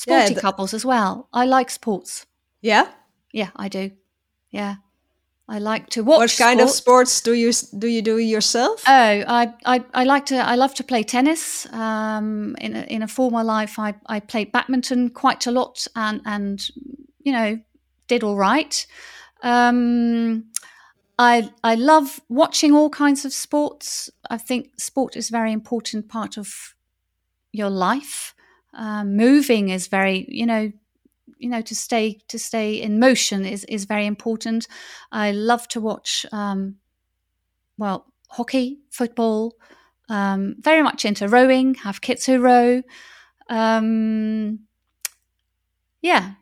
Sporty 0.00 0.32
yeah, 0.32 0.40
couples 0.40 0.72
as 0.72 0.82
well. 0.82 1.28
I 1.30 1.44
like 1.44 1.68
sports. 1.68 2.24
Yeah. 2.62 2.88
Yeah, 3.34 3.50
I 3.54 3.68
do. 3.68 3.90
Yeah. 4.50 4.76
I 5.46 5.58
like 5.58 5.90
to 5.90 6.02
watch. 6.02 6.18
What 6.18 6.36
kind 6.38 6.58
sports. 6.58 6.72
of 6.72 6.76
sports 6.76 7.20
do 7.20 7.34
you 7.34 7.52
do 7.78 7.86
you 7.86 8.00
do 8.00 8.16
yourself? 8.16 8.82
Oh, 8.88 8.92
I, 8.92 9.52
I, 9.66 9.84
I 9.92 10.04
like 10.04 10.24
to 10.26 10.36
I 10.36 10.54
love 10.54 10.72
to 10.76 10.84
play 10.84 11.02
tennis. 11.02 11.70
Um, 11.70 12.56
in 12.62 12.76
a, 12.76 12.82
in 12.84 13.02
a 13.02 13.08
former 13.08 13.44
life, 13.44 13.78
I, 13.78 13.92
I 14.06 14.20
played 14.20 14.52
badminton 14.52 15.10
quite 15.10 15.46
a 15.46 15.50
lot, 15.50 15.86
and 15.94 16.22
and 16.24 16.66
you 17.18 17.32
know 17.32 17.60
did 18.06 18.22
all 18.22 18.36
right. 18.36 18.86
Um, 19.42 20.46
I 21.18 21.50
I 21.62 21.74
love 21.74 22.20
watching 22.30 22.72
all 22.72 22.88
kinds 22.88 23.26
of 23.26 23.34
sports. 23.34 24.08
I 24.30 24.38
think 24.38 24.70
sport 24.78 25.14
is 25.14 25.28
a 25.28 25.32
very 25.32 25.52
important 25.52 26.08
part 26.08 26.38
of 26.38 26.74
your 27.52 27.68
life 27.68 28.34
um, 28.74 29.16
moving 29.16 29.68
is 29.68 29.88
very 29.88 30.26
you 30.28 30.46
know 30.46 30.72
you 31.38 31.48
know 31.48 31.62
to 31.62 31.74
stay 31.74 32.18
to 32.28 32.38
stay 32.38 32.74
in 32.74 32.98
motion 32.98 33.44
is 33.44 33.64
is 33.64 33.84
very 33.84 34.06
important. 34.06 34.68
I 35.10 35.32
love 35.32 35.66
to 35.68 35.80
watch 35.80 36.26
um, 36.32 36.76
well 37.78 38.06
hockey 38.28 38.78
football 38.90 39.54
um, 40.08 40.56
very 40.60 40.82
much 40.82 41.04
into 41.04 41.28
rowing 41.28 41.74
have 41.74 42.00
kids 42.00 42.26
who 42.26 42.38
row 42.40 42.82
um, 43.48 44.60
yeah 46.02 46.32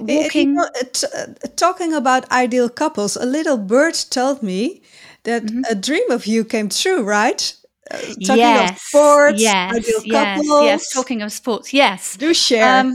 walking 0.00 0.50
you 0.50 0.54
know, 0.54 0.68
t- 0.92 1.06
uh, 1.16 1.26
talking 1.56 1.94
about 1.94 2.30
ideal 2.30 2.68
couples 2.68 3.16
a 3.16 3.24
little 3.24 3.56
bird 3.56 3.94
told 4.10 4.42
me 4.42 4.82
that 5.24 5.44
mm-hmm. 5.44 5.62
a 5.68 5.74
dream 5.74 6.10
of 6.10 6.26
you 6.26 6.44
came 6.44 6.68
true 6.68 7.02
right 7.02 7.54
uh, 7.92 7.98
talking 7.98 8.36
yes, 8.38 8.70
of 8.70 8.78
sports, 8.78 9.42
yes, 9.42 10.04
yes, 10.04 10.40
yes. 10.44 10.92
Talking 10.92 11.22
of 11.22 11.32
sports, 11.32 11.72
yes. 11.72 12.16
Do 12.16 12.32
share. 12.32 12.80
Um, 12.80 12.94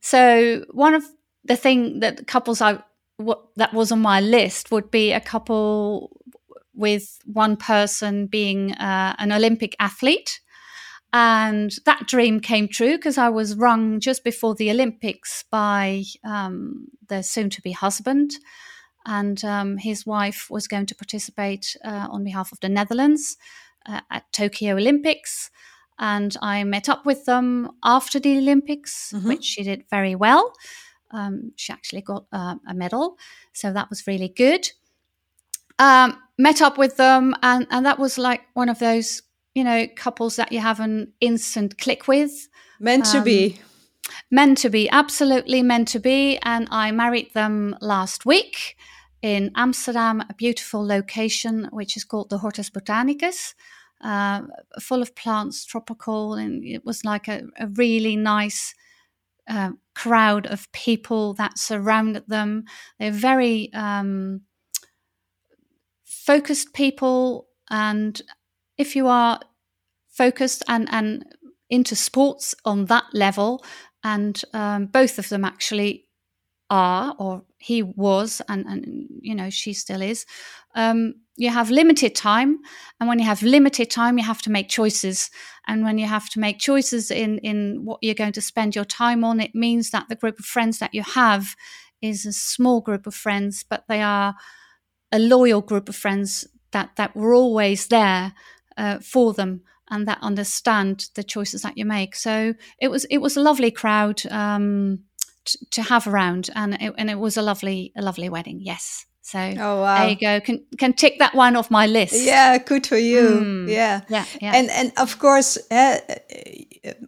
so 0.00 0.64
one 0.70 0.94
of 0.94 1.04
the 1.44 1.56
thing 1.56 2.00
that 2.00 2.26
couples 2.26 2.60
I 2.60 2.78
what 3.16 3.46
that 3.56 3.72
was 3.72 3.92
on 3.92 4.00
my 4.00 4.20
list 4.20 4.70
would 4.70 4.90
be 4.90 5.12
a 5.12 5.20
couple 5.20 6.10
with 6.74 7.18
one 7.24 7.56
person 7.56 8.26
being 8.26 8.72
uh, 8.72 9.14
an 9.18 9.32
Olympic 9.32 9.76
athlete. 9.78 10.40
And 11.12 11.72
that 11.86 12.08
dream 12.08 12.40
came 12.40 12.66
true 12.66 12.96
because 12.96 13.18
I 13.18 13.28
was 13.28 13.54
rung 13.56 14.00
just 14.00 14.24
before 14.24 14.56
the 14.56 14.70
Olympics 14.70 15.44
by 15.48 16.02
um, 16.24 16.88
the 17.08 17.22
soon 17.22 17.50
to 17.50 17.62
be 17.62 17.70
husband. 17.70 18.32
And 19.06 19.44
um, 19.44 19.76
his 19.76 20.04
wife 20.04 20.48
was 20.50 20.66
going 20.66 20.86
to 20.86 20.94
participate 20.94 21.76
uh, 21.84 22.08
on 22.10 22.24
behalf 22.24 22.50
of 22.50 22.58
the 22.60 22.68
Netherlands 22.68 23.36
uh, 23.86 24.00
at 24.10 24.32
Tokyo 24.32 24.76
Olympics. 24.76 25.50
And 25.98 26.36
I 26.42 26.64
met 26.64 26.88
up 26.88 27.06
with 27.06 27.24
them 27.24 27.70
after 27.84 28.18
the 28.18 28.36
Olympics, 28.38 29.12
mm-hmm. 29.14 29.28
which 29.28 29.44
she 29.44 29.62
did 29.62 29.84
very 29.90 30.14
well. 30.14 30.52
Um, 31.12 31.52
she 31.56 31.72
actually 31.72 32.02
got 32.02 32.26
uh, 32.32 32.56
a 32.68 32.74
medal, 32.74 33.16
so 33.52 33.72
that 33.72 33.88
was 33.88 34.06
really 34.06 34.28
good. 34.28 34.68
Um, 35.78 36.18
met 36.36 36.60
up 36.60 36.76
with 36.76 36.96
them, 36.96 37.34
and, 37.42 37.68
and 37.70 37.86
that 37.86 38.00
was 38.00 38.18
like 38.18 38.42
one 38.54 38.68
of 38.68 38.80
those, 38.80 39.22
you 39.54 39.62
know, 39.62 39.86
couples 39.94 40.34
that 40.36 40.50
you 40.50 40.58
have 40.58 40.80
an 40.80 41.12
instant 41.20 41.78
click 41.78 42.08
with. 42.08 42.48
Meant 42.80 43.04
to 43.06 43.18
um, 43.18 43.24
be. 43.24 43.60
Meant 44.30 44.58
to 44.58 44.68
be, 44.70 44.90
absolutely 44.90 45.62
meant 45.62 45.86
to 45.88 46.00
be. 46.00 46.38
And 46.42 46.66
I 46.72 46.90
married 46.90 47.32
them 47.34 47.76
last 47.80 48.26
week 48.26 48.76
in 49.24 49.50
Amsterdam, 49.54 50.20
a 50.20 50.34
beautiful 50.34 50.86
location 50.86 51.66
which 51.72 51.96
is 51.96 52.04
called 52.04 52.28
the 52.28 52.36
Hortus 52.36 52.70
Botanicus, 52.70 53.54
uh, 54.02 54.42
full 54.78 55.00
of 55.00 55.16
plants, 55.16 55.64
tropical, 55.64 56.34
and 56.34 56.62
it 56.62 56.84
was 56.84 57.06
like 57.06 57.26
a, 57.26 57.40
a 57.58 57.68
really 57.68 58.16
nice 58.16 58.74
uh, 59.48 59.70
crowd 59.94 60.46
of 60.48 60.70
people 60.72 61.32
that 61.34 61.58
surrounded 61.58 62.24
them. 62.28 62.64
They're 62.98 63.10
very 63.10 63.72
um, 63.72 64.42
focused 66.04 66.74
people, 66.74 67.48
and 67.70 68.20
if 68.76 68.94
you 68.94 69.06
are 69.06 69.40
focused 70.10 70.62
and 70.68 70.86
and 70.92 71.24
into 71.70 71.96
sports 71.96 72.54
on 72.66 72.84
that 72.86 73.06
level, 73.14 73.64
and 74.02 74.42
um, 74.52 74.84
both 74.84 75.18
of 75.18 75.30
them 75.30 75.46
actually 75.46 76.03
are, 76.74 77.14
or 77.18 77.42
he 77.58 77.82
was, 77.82 78.42
and 78.48 78.66
and 78.66 79.06
you 79.20 79.34
know 79.34 79.50
she 79.50 79.72
still 79.72 80.02
is. 80.02 80.26
Um, 80.74 81.14
you 81.36 81.50
have 81.50 81.70
limited 81.70 82.14
time, 82.14 82.58
and 82.98 83.08
when 83.08 83.18
you 83.18 83.26
have 83.26 83.42
limited 83.42 83.90
time, 83.90 84.18
you 84.18 84.24
have 84.24 84.42
to 84.42 84.50
make 84.50 84.68
choices. 84.68 85.30
And 85.66 85.84
when 85.84 85.98
you 85.98 86.06
have 86.06 86.28
to 86.30 86.40
make 86.40 86.58
choices 86.58 87.10
in 87.10 87.38
in 87.38 87.84
what 87.84 87.98
you're 88.02 88.22
going 88.22 88.32
to 88.32 88.40
spend 88.40 88.74
your 88.74 88.84
time 88.84 89.24
on, 89.24 89.40
it 89.40 89.54
means 89.54 89.90
that 89.90 90.08
the 90.08 90.16
group 90.16 90.38
of 90.38 90.44
friends 90.44 90.78
that 90.78 90.94
you 90.94 91.02
have 91.02 91.54
is 92.02 92.26
a 92.26 92.32
small 92.32 92.80
group 92.80 93.06
of 93.06 93.14
friends, 93.14 93.64
but 93.68 93.84
they 93.88 94.02
are 94.02 94.34
a 95.12 95.18
loyal 95.18 95.62
group 95.62 95.88
of 95.88 95.96
friends 95.96 96.46
that 96.72 96.90
that 96.96 97.14
were 97.14 97.34
always 97.34 97.86
there 97.86 98.32
uh, 98.76 98.98
for 98.98 99.32
them 99.32 99.62
and 99.90 100.08
that 100.08 100.18
understand 100.22 101.08
the 101.14 101.22
choices 101.22 101.62
that 101.62 101.76
you 101.78 101.84
make. 101.84 102.16
So 102.16 102.54
it 102.78 102.88
was 102.88 103.04
it 103.10 103.18
was 103.18 103.36
a 103.36 103.42
lovely 103.42 103.70
crowd 103.70 104.22
um, 104.30 105.04
t- 105.44 105.58
to 105.70 105.82
have 105.82 106.06
around, 106.06 106.50
and 106.54 106.74
it, 106.74 106.94
and 106.98 107.10
it 107.10 107.18
was 107.18 107.36
a 107.36 107.42
lovely 107.42 107.92
a 107.96 108.02
lovely 108.02 108.28
wedding. 108.28 108.60
Yes. 108.60 109.06
So 109.22 109.38
oh, 109.38 109.80
wow. 109.80 110.00
there 110.00 110.10
you 110.10 110.16
go. 110.16 110.40
Can 110.40 110.64
can 110.76 110.92
tick 110.92 111.18
that 111.18 111.34
one 111.34 111.56
off 111.56 111.70
my 111.70 111.86
list. 111.86 112.14
Yeah, 112.14 112.58
good 112.58 112.86
for 112.86 112.98
you. 112.98 113.40
Mm. 113.40 113.68
Yeah. 113.70 114.02
yeah, 114.08 114.24
yeah. 114.40 114.52
And 114.54 114.70
and 114.70 114.92
of 114.98 115.18
course, 115.18 115.56
uh, 115.70 115.98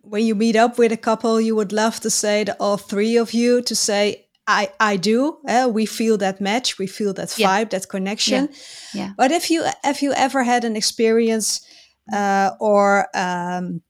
when 0.01 0.25
you 0.25 0.35
meet 0.35 0.57
up 0.57 0.79
with 0.79 0.93
a 0.93 0.97
couple, 0.97 1.41
you 1.41 1.55
would 1.55 1.73
love 1.73 2.01
to 2.01 2.11
say 2.11 2.45
that 2.45 2.57
all 2.59 2.79
three 2.79 3.19
of 3.19 3.35
you 3.35 3.61
to 3.63 3.75
say 3.77 4.27
I 4.47 4.71
I 4.81 4.97
do. 4.97 5.39
Uh, 5.47 5.69
we 5.71 5.87
feel 5.87 6.17
that 6.19 6.41
match. 6.41 6.79
We 6.79 6.87
feel 6.87 7.13
that 7.15 7.29
vibe, 7.29 7.39
yeah. 7.39 7.65
that 7.65 7.89
connection. 7.89 8.49
Yeah. 8.95 9.03
yeah. 9.03 9.13
But 9.17 9.31
if 9.31 9.51
you 9.51 9.65
have 9.83 10.01
you 10.01 10.13
ever 10.13 10.43
had 10.43 10.65
an 10.65 10.75
experience 10.75 11.67
uh, 12.13 12.53
or 12.61 13.09
um, 13.15 13.83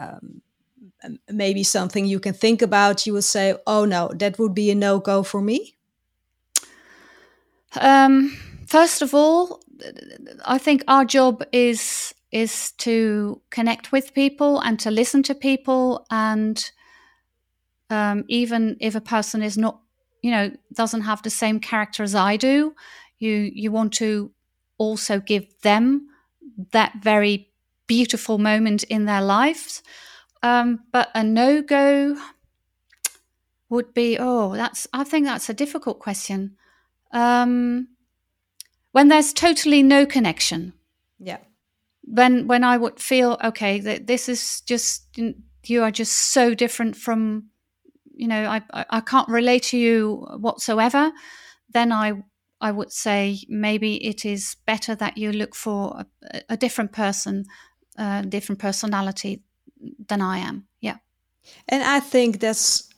um, 0.00 0.42
maybe 1.30 1.62
something 1.62 2.06
you 2.06 2.20
can 2.20 2.34
think 2.34 2.62
about, 2.62 3.06
you 3.06 3.12
would 3.12 3.24
say, 3.24 3.54
"Oh 3.66 3.84
no, 3.84 4.10
that 4.16 4.38
would 4.38 4.54
be 4.54 4.70
a 4.70 4.74
no 4.74 4.98
go 4.98 5.22
for 5.22 5.40
me." 5.40 5.74
Um, 7.80 8.36
first 8.66 9.02
of 9.02 9.14
all, 9.14 9.60
I 10.44 10.58
think 10.58 10.84
our 10.88 11.04
job 11.04 11.42
is 11.52 12.14
is 12.30 12.72
to 12.72 13.40
connect 13.50 13.92
with 13.92 14.14
people 14.14 14.58
and 14.60 14.80
to 14.80 14.90
listen 14.90 15.22
to 15.22 15.34
people 15.34 16.06
and 16.10 16.70
um, 17.90 18.24
even 18.28 18.76
if 18.80 18.94
a 18.94 19.00
person 19.00 19.42
is 19.42 19.58
not 19.58 19.80
you 20.22 20.30
know 20.30 20.50
doesn't 20.72 21.02
have 21.02 21.22
the 21.22 21.30
same 21.30 21.60
character 21.60 22.02
as 22.02 22.14
i 22.14 22.36
do 22.36 22.74
you 23.18 23.50
you 23.54 23.70
want 23.70 23.92
to 23.92 24.30
also 24.78 25.20
give 25.20 25.44
them 25.62 26.08
that 26.70 26.92
very 27.02 27.50
beautiful 27.86 28.38
moment 28.38 28.82
in 28.84 29.04
their 29.04 29.20
lives 29.20 29.82
um, 30.42 30.80
but 30.92 31.10
a 31.14 31.22
no-go 31.22 32.16
would 33.68 33.94
be 33.94 34.18
oh 34.18 34.54
that's 34.54 34.86
i 34.92 35.02
think 35.02 35.26
that's 35.26 35.48
a 35.48 35.54
difficult 35.54 35.98
question. 35.98 36.56
Um, 37.12 37.88
when 38.92 39.08
there's 39.08 39.32
totally 39.32 39.82
no 39.82 40.06
connection. 40.06 40.74
Yeah. 41.18 41.38
When 42.04 42.46
when 42.46 42.64
i 42.64 42.76
would 42.76 42.98
feel 43.00 43.38
okay 43.44 43.80
that 43.80 44.06
this 44.06 44.28
is 44.28 44.60
just 44.62 45.06
you 45.64 45.82
are 45.82 45.90
just 45.90 46.12
so 46.12 46.54
different 46.54 46.96
from 46.96 47.50
you 48.14 48.26
know 48.28 48.44
I, 48.44 48.62
I 48.90 49.00
can't 49.00 49.28
relate 49.28 49.62
to 49.64 49.78
you 49.78 50.26
whatsoever 50.38 51.12
then 51.72 51.92
i 51.92 52.12
i 52.60 52.70
would 52.70 52.92
say 52.92 53.38
maybe 53.48 54.04
it 54.04 54.24
is 54.24 54.56
better 54.66 54.94
that 54.96 55.16
you 55.16 55.32
look 55.32 55.54
for 55.54 56.04
a, 56.32 56.42
a 56.50 56.56
different 56.56 56.92
person 56.92 57.44
a 57.96 58.24
different 58.28 58.58
personality 58.58 59.42
than 60.08 60.20
i 60.20 60.38
am 60.38 60.66
yeah 60.80 60.96
and 61.68 61.82
i 61.82 62.00
think 62.00 62.40
that's 62.40 62.88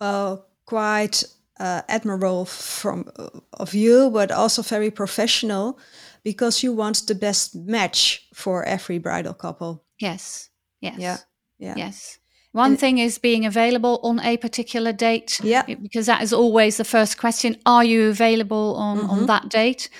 well 0.00 0.46
quite 0.64 1.24
uh, 1.58 1.80
admirable 1.88 2.44
from 2.44 3.08
uh, 3.16 3.28
of 3.54 3.74
you 3.74 4.10
but 4.10 4.30
also 4.30 4.62
very 4.62 4.90
professional 4.90 5.78
because 6.22 6.62
you 6.62 6.72
want 6.72 7.06
the 7.06 7.14
best 7.14 7.54
match 7.54 8.26
for 8.34 8.64
every 8.64 8.98
bridal 8.98 9.34
couple 9.34 9.84
yes 9.98 10.50
yes 10.80 10.98
yeah 10.98 11.16
yeah 11.58 11.74
yes 11.76 12.18
one 12.56 12.70
and 12.70 12.80
thing 12.80 12.96
is 12.96 13.18
being 13.18 13.44
available 13.44 14.00
on 14.02 14.18
a 14.20 14.38
particular 14.38 14.90
date. 14.90 15.38
Yeah. 15.44 15.62
Because 15.66 16.06
that 16.06 16.22
is 16.22 16.32
always 16.32 16.78
the 16.78 16.84
first 16.84 17.18
question. 17.18 17.58
Are 17.66 17.84
you 17.84 18.08
available 18.08 18.76
on, 18.76 18.96
mm-hmm. 18.96 19.10
on 19.10 19.26
that 19.26 19.50
date? 19.50 19.90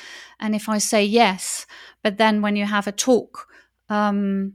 And 0.41 0.55
if 0.55 0.67
I 0.67 0.79
say 0.79 1.05
yes, 1.05 1.67
but 2.03 2.17
then 2.17 2.41
when 2.41 2.57
you 2.57 2.65
have 2.65 2.87
a 2.87 2.93
talk, 2.93 3.47
um, 3.91 4.55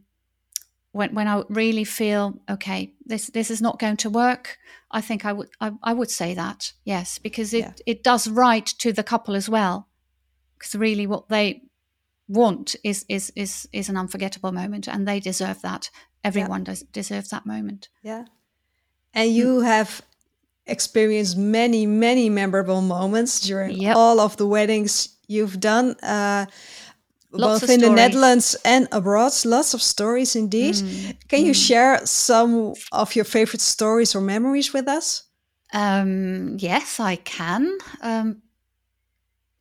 when 0.92 1.14
when 1.16 1.28
I 1.28 1.44
really 1.50 1.84
feel 1.84 2.40
okay, 2.50 2.94
this 3.06 3.28
this 3.28 3.50
is 3.50 3.62
not 3.62 3.80
going 3.80 3.98
to 3.98 4.10
work, 4.10 4.58
I 4.92 5.02
think 5.02 5.26
I 5.26 5.34
would 5.34 5.50
I, 5.60 5.72
I 5.84 5.94
would 5.94 6.12
say 6.12 6.34
that 6.34 6.74
yes, 6.84 7.18
because 7.18 7.54
it 7.54 7.60
yeah. 7.60 7.74
it 7.86 8.04
does 8.04 8.28
right 8.28 8.66
to 8.80 8.92
the 8.92 9.04
couple 9.04 9.36
as 9.36 9.50
well, 9.50 9.88
because 10.58 10.76
really 10.76 11.08
what 11.08 11.30
they 11.30 11.62
want 12.28 12.76
is 12.84 13.06
is 13.08 13.32
is 13.36 13.68
is 13.72 13.90
an 13.90 13.98
unforgettable 13.98 14.52
moment, 14.52 14.88
and 14.88 15.08
they 15.08 15.20
deserve 15.20 15.62
that. 15.62 15.90
Everyone 16.24 16.64
does 16.64 16.82
deserves 16.82 17.30
that 17.30 17.46
moment. 17.46 17.90
Yeah. 18.04 18.26
And 19.14 19.32
you 19.32 19.62
have 19.62 20.02
experienced 20.66 21.38
many 21.38 21.86
many 21.86 22.30
memorable 22.30 22.82
moments 22.82 23.42
during 23.42 23.78
yep. 23.82 23.96
all 23.96 24.20
of 24.20 24.38
the 24.38 24.48
weddings 24.48 25.18
you've 25.28 25.60
done. 25.60 25.96
Uh, 26.04 26.46
both 27.32 27.64
in 27.64 27.68
stories. 27.68 27.82
the 27.82 27.90
Netherlands 27.90 28.56
and 28.66 28.88
abroad. 28.92 29.34
Lots 29.46 29.74
of 29.74 29.82
stories 29.82 30.36
indeed. 30.36 30.76
Mm. 30.76 31.16
Can 31.28 31.40
mm. 31.40 31.46
you 31.46 31.54
share 31.54 32.06
some 32.06 32.74
of 32.92 33.16
your 33.16 33.26
favorite 33.26 33.62
stories 33.62 34.16
or 34.16 34.22
memories 34.22 34.74
with 34.74 34.88
us? 34.88 35.24
Um, 35.74 36.58
yes, 36.60 37.00
I 37.00 37.16
can. 37.16 37.78
Um, 38.02 38.42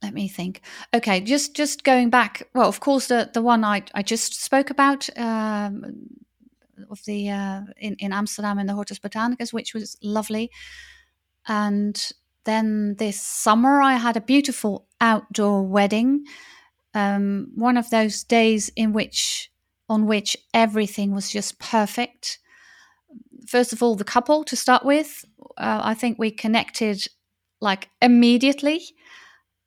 let 0.02 0.14
me 0.14 0.28
think. 0.28 0.62
Okay, 0.94 1.20
just 1.20 1.54
just 1.54 1.84
going 1.84 2.10
back. 2.10 2.48
Well, 2.54 2.68
of 2.68 2.80
course, 2.80 3.06
the 3.06 3.30
the 3.32 3.42
one 3.42 3.64
I 3.64 3.82
I 3.94 4.02
just 4.02 4.42
spoke 4.42 4.70
about. 4.70 5.08
Um, 5.18 6.08
of 6.90 7.04
the 7.04 7.28
uh, 7.30 7.62
in 7.76 7.94
in 7.98 8.12
Amsterdam 8.12 8.58
in 8.58 8.66
the 8.66 8.72
Hortus 8.72 8.98
Botanicus, 8.98 9.52
which 9.52 9.74
was 9.74 9.96
lovely. 10.02 10.50
And 11.46 12.12
then 12.44 12.96
this 12.96 13.20
summer, 13.20 13.80
I 13.80 13.94
had 13.94 14.16
a 14.16 14.20
beautiful 14.20 14.86
outdoor 15.00 15.62
wedding. 15.62 16.24
Um, 16.94 17.52
one 17.54 17.76
of 17.76 17.90
those 17.90 18.24
days 18.24 18.70
in 18.76 18.92
which 18.92 19.50
on 19.88 20.06
which 20.06 20.36
everything 20.54 21.12
was 21.12 21.30
just 21.30 21.58
perfect. 21.58 22.38
First 23.46 23.72
of 23.72 23.82
all, 23.82 23.96
the 23.96 24.04
couple 24.04 24.44
to 24.44 24.54
start 24.54 24.84
with, 24.84 25.24
uh, 25.58 25.80
I 25.82 25.94
think 25.94 26.18
we 26.18 26.30
connected 26.30 27.06
like 27.60 27.88
immediately. 28.00 28.82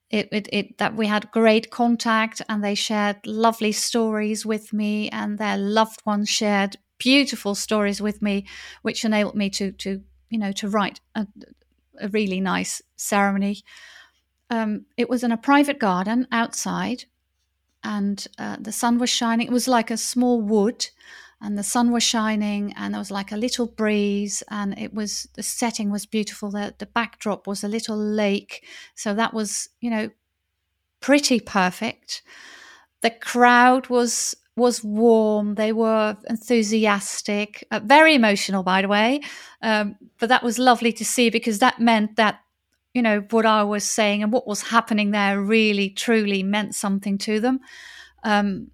It, 0.10 0.30
it, 0.32 0.48
it, 0.54 0.78
that 0.78 0.96
we 0.96 1.08
had 1.08 1.32
great 1.32 1.72
contact 1.72 2.42
and 2.48 2.64
they 2.64 2.76
shared 2.76 3.18
lovely 3.26 3.72
stories 3.72 4.46
with 4.46 4.72
me 4.72 5.10
and 5.10 5.40
their 5.40 5.58
loved 5.58 6.06
ones 6.06 6.30
shared 6.30 6.78
beautiful 7.00 7.56
stories 7.56 8.02
with 8.02 8.22
me, 8.22 8.46
which 8.82 9.04
enabled 9.04 9.36
me 9.36 9.50
to 9.50 9.72
to 9.74 10.02
you 10.30 10.40
know 10.40 10.52
to 10.54 10.70
write 10.70 11.02
a, 11.16 11.28
a 12.00 12.08
really 12.10 12.40
nice 12.40 12.82
ceremony. 12.96 13.62
Um, 14.50 14.86
it 14.98 15.10
was 15.10 15.24
in 15.24 15.32
a 15.32 15.38
private 15.38 15.80
garden 15.80 16.28
outside, 16.32 17.06
and 17.84 18.28
uh, 18.38 18.58
the 18.60 18.72
sun 18.72 18.98
was 19.00 19.10
shining. 19.10 19.48
It 19.48 19.54
was 19.54 19.68
like 19.68 19.92
a 19.92 19.98
small 19.98 20.42
wood, 20.42 20.88
and 21.42 21.58
the 21.58 21.64
sun 21.64 21.92
was 21.92 22.04
shining, 22.04 22.74
and 22.78 22.94
there 22.94 23.00
was 23.00 23.12
like 23.12 23.32
a 23.32 23.38
little 23.38 23.68
breeze, 23.68 24.44
and 24.50 24.78
it 24.78 24.94
was 24.94 25.28
the 25.36 25.44
setting 25.44 25.92
was 25.92 26.06
beautiful. 26.06 26.52
The 26.52 26.74
the 26.78 26.86
backdrop 26.86 27.48
was 27.48 27.64
a 27.64 27.68
little 27.68 27.98
lake, 27.98 28.66
so 28.96 29.14
that 29.14 29.34
was 29.34 29.70
you 29.80 29.90
know 29.90 30.10
pretty 31.02 31.40
perfect. 31.40 32.24
The 33.02 33.12
crowd 33.12 33.88
was 33.90 34.36
was 34.56 34.84
warm. 34.84 35.56
They 35.56 35.72
were 35.72 36.16
enthusiastic, 36.30 37.66
uh, 37.72 37.80
very 37.84 38.16
emotional, 38.16 38.64
by 38.64 38.82
the 38.82 38.88
way. 38.88 39.22
Um, 39.62 39.96
but 40.20 40.30
that 40.30 40.44
was 40.44 40.60
lovely 40.60 40.94
to 40.94 41.06
see 41.06 41.30
because 41.30 41.60
that 41.60 41.80
meant 41.80 42.16
that, 42.18 42.40
you 42.94 43.02
know, 43.02 43.26
what 43.32 43.46
I 43.46 43.64
was 43.64 43.84
saying 43.84 44.24
and 44.24 44.32
what 44.32 44.48
was 44.48 44.62
happening 44.62 45.12
there 45.12 45.42
really, 45.42 45.90
truly 45.90 46.44
meant 46.44 46.76
something 46.76 47.18
to 47.20 47.40
them. 47.40 47.60
Um, 48.24 48.72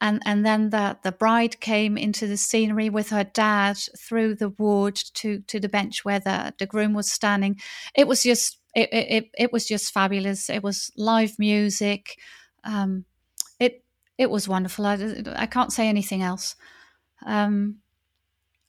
and 0.00 0.20
and 0.26 0.44
then 0.44 0.70
the 0.70 0.98
the 1.04 1.12
bride 1.12 1.60
came 1.60 1.96
into 1.96 2.26
the 2.26 2.36
scenery 2.36 2.90
with 2.90 3.10
her 3.10 3.22
dad 3.24 3.78
through 3.96 4.34
the 4.34 4.48
wood 4.48 4.96
to 5.14 5.40
to 5.46 5.60
the 5.60 5.68
bench 5.68 6.04
where 6.04 6.18
the 6.18 6.52
the 6.58 6.66
groom 6.66 6.92
was 6.92 7.10
standing. 7.10 7.60
It 7.94 8.08
was 8.08 8.22
just 8.24 8.58
it 8.74 8.88
it, 8.92 9.30
it 9.38 9.52
was 9.52 9.64
just 9.64 9.92
fabulous. 9.92 10.50
It 10.50 10.62
was 10.62 10.90
live 10.96 11.38
music. 11.38 12.18
Um, 12.64 13.04
it 13.60 13.84
it 14.18 14.28
was 14.28 14.48
wonderful. 14.48 14.86
I, 14.86 15.22
I 15.36 15.46
can't 15.46 15.72
say 15.72 15.88
anything 15.88 16.22
else. 16.22 16.56
Um, 17.24 17.76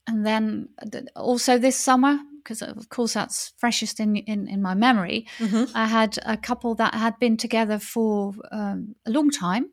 and 0.06 0.26
then 0.26 0.70
also 1.16 1.58
this 1.58 1.78
summer, 1.78 2.20
because 2.44 2.62
of 2.62 2.90
course 2.90 3.14
that's 3.14 3.54
freshest 3.58 4.00
in 4.00 4.18
in, 4.18 4.48
in 4.48 4.62
my 4.62 4.74
memory, 4.74 5.28
mm-hmm. 5.40 5.76
I 5.76 5.88
had 5.88 6.20
a 6.26 6.38
couple 6.38 6.76
that 6.76 6.94
had 6.94 7.18
been 7.20 7.38
together 7.38 7.80
for 7.80 8.34
um, 8.52 8.96
a 9.06 9.12
long 9.12 9.30
time, 9.30 9.72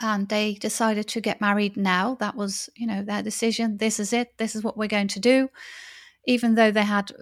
and 0.00 0.28
they 0.28 0.54
decided 0.54 1.06
to 1.08 1.20
get 1.20 1.40
married 1.40 1.76
now. 1.76 2.16
That 2.16 2.36
was, 2.36 2.70
you 2.76 2.86
know, 2.86 3.02
their 3.02 3.22
decision. 3.22 3.76
This 3.78 4.00
is 4.00 4.12
it. 4.12 4.36
This 4.38 4.54
is 4.54 4.62
what 4.62 4.76
we're 4.76 4.88
going 4.88 5.08
to 5.08 5.20
do. 5.20 5.48
Even 6.26 6.54
though 6.54 6.70
they 6.70 6.84
had 6.84 7.12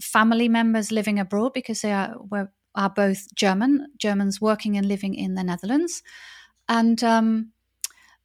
family 0.00 0.48
members 0.48 0.92
living 0.92 1.18
abroad 1.18 1.52
because 1.54 1.80
they 1.80 1.92
are 1.92 2.16
were 2.30 2.50
are 2.74 2.90
both 2.90 3.34
German, 3.34 3.86
Germans 3.98 4.40
working 4.40 4.76
and 4.76 4.86
living 4.86 5.14
in 5.14 5.34
the 5.34 5.44
Netherlands, 5.44 6.02
and 6.68 7.02
um, 7.02 7.52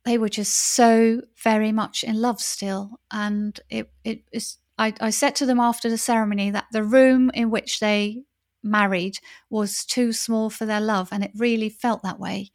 they 0.03 0.17
were 0.17 0.29
just 0.29 0.55
so 0.55 1.21
very 1.41 1.71
much 1.71 2.03
in 2.03 2.19
love 2.19 2.41
still. 2.41 2.99
And 3.11 3.59
it 3.69 3.91
it 4.03 4.23
is. 4.31 4.57
I, 4.77 4.93
I 4.99 5.09
said 5.11 5.35
to 5.37 5.45
them 5.45 5.59
after 5.59 5.89
the 5.89 5.97
ceremony 5.97 6.51
that 6.51 6.65
the 6.71 6.83
room 6.83 7.31
in 7.33 7.51
which 7.51 7.79
they 7.79 8.23
married 8.63 9.17
was 9.49 9.85
too 9.85 10.13
small 10.13 10.49
for 10.49 10.65
their 10.65 10.81
love, 10.81 11.09
and 11.11 11.23
it 11.23 11.31
really 11.35 11.69
felt 11.69 12.03
that 12.03 12.19
way. 12.19 12.51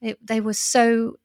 It, 0.00 0.18
they 0.26 0.40
were 0.40 0.54
so 0.54 1.16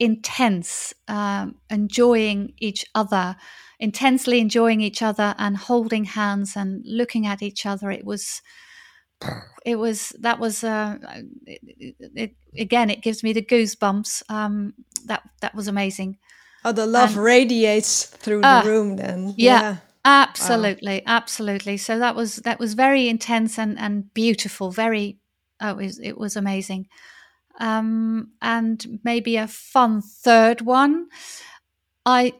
intense, 0.00 0.94
um, 1.08 1.56
enjoying 1.70 2.54
each 2.58 2.84
other, 2.94 3.36
intensely 3.80 4.40
enjoying 4.40 4.80
each 4.80 5.02
other, 5.02 5.34
and 5.38 5.56
holding 5.56 6.04
hands 6.04 6.56
and 6.56 6.82
looking 6.86 7.26
at 7.26 7.42
each 7.42 7.66
other. 7.66 7.90
It 7.90 8.04
was, 8.04 8.42
it 9.64 9.76
was 9.76 10.10
that 10.20 10.38
was 10.38 10.62
uh, 10.64 10.98
it, 11.46 11.96
it, 12.14 12.36
again. 12.58 12.90
It 12.90 13.02
gives 13.02 13.22
me 13.22 13.32
the 13.32 13.42
goosebumps. 13.42 14.22
Um, 14.30 14.74
that 15.06 15.22
that 15.40 15.54
was 15.54 15.68
amazing. 15.68 16.18
Oh, 16.64 16.72
the 16.72 16.86
love 16.86 17.16
and, 17.16 17.24
radiates 17.24 18.06
through 18.06 18.42
uh, 18.42 18.62
the 18.62 18.68
room. 18.70 18.96
Then, 18.96 19.34
yeah. 19.36 19.60
yeah. 19.60 19.76
Absolutely, 20.04 20.96
wow. 21.06 21.14
absolutely. 21.16 21.76
So 21.78 21.98
that 21.98 22.14
was 22.14 22.36
that 22.36 22.58
was 22.58 22.74
very 22.74 23.08
intense 23.08 23.58
and 23.58 23.78
and 23.78 24.12
beautiful. 24.12 24.70
Very, 24.70 25.18
oh, 25.60 25.70
it 25.70 25.76
was 25.76 25.98
it 25.98 26.18
was 26.18 26.36
amazing. 26.36 26.88
Um, 27.60 28.32
and 28.42 29.00
maybe 29.04 29.36
a 29.36 29.46
fun 29.46 30.02
third 30.02 30.60
one. 30.60 31.08
I 32.04 32.34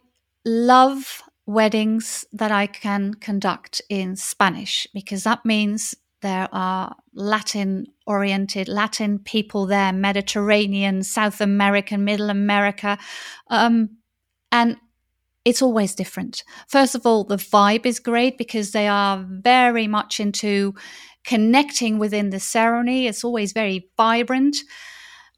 love 0.45 1.23
weddings 1.47 2.25
that 2.33 2.51
I 2.51 2.67
can 2.67 3.15
conduct 3.15 3.81
in 3.89 4.17
Spanish 4.17 4.87
because 4.93 5.25
that 5.25 5.45
means 5.45 5.95
there 6.23 6.49
are 6.53 6.97
Latin 7.13 7.87
oriented, 8.07 8.67
Latin 8.69 9.19
people 9.19 9.67
there, 9.67 9.93
Mediterranean, 9.93 11.03
South 11.03 11.41
American, 11.41 12.05
Middle 12.05 12.31
America. 12.31 12.99
Um, 13.49 13.99
and 14.55 14.77
it's 15.45 15.61
always 15.61 15.95
different. 15.95 16.45
First 16.69 16.95
of 16.95 17.05
all, 17.05 17.25
the 17.25 17.37
vibe 17.37 17.85
is 17.85 17.99
great 17.99 18.39
because 18.39 18.71
they 18.71 18.87
are 18.87 19.27
very 19.29 19.89
much 19.89 20.21
into 20.21 20.75
connecting 21.25 21.99
within 21.99 22.31
the 22.31 22.41
ceremony. 22.41 23.07
It's 23.09 23.25
always 23.25 23.53
very 23.53 23.91
vibrant. 23.97 24.57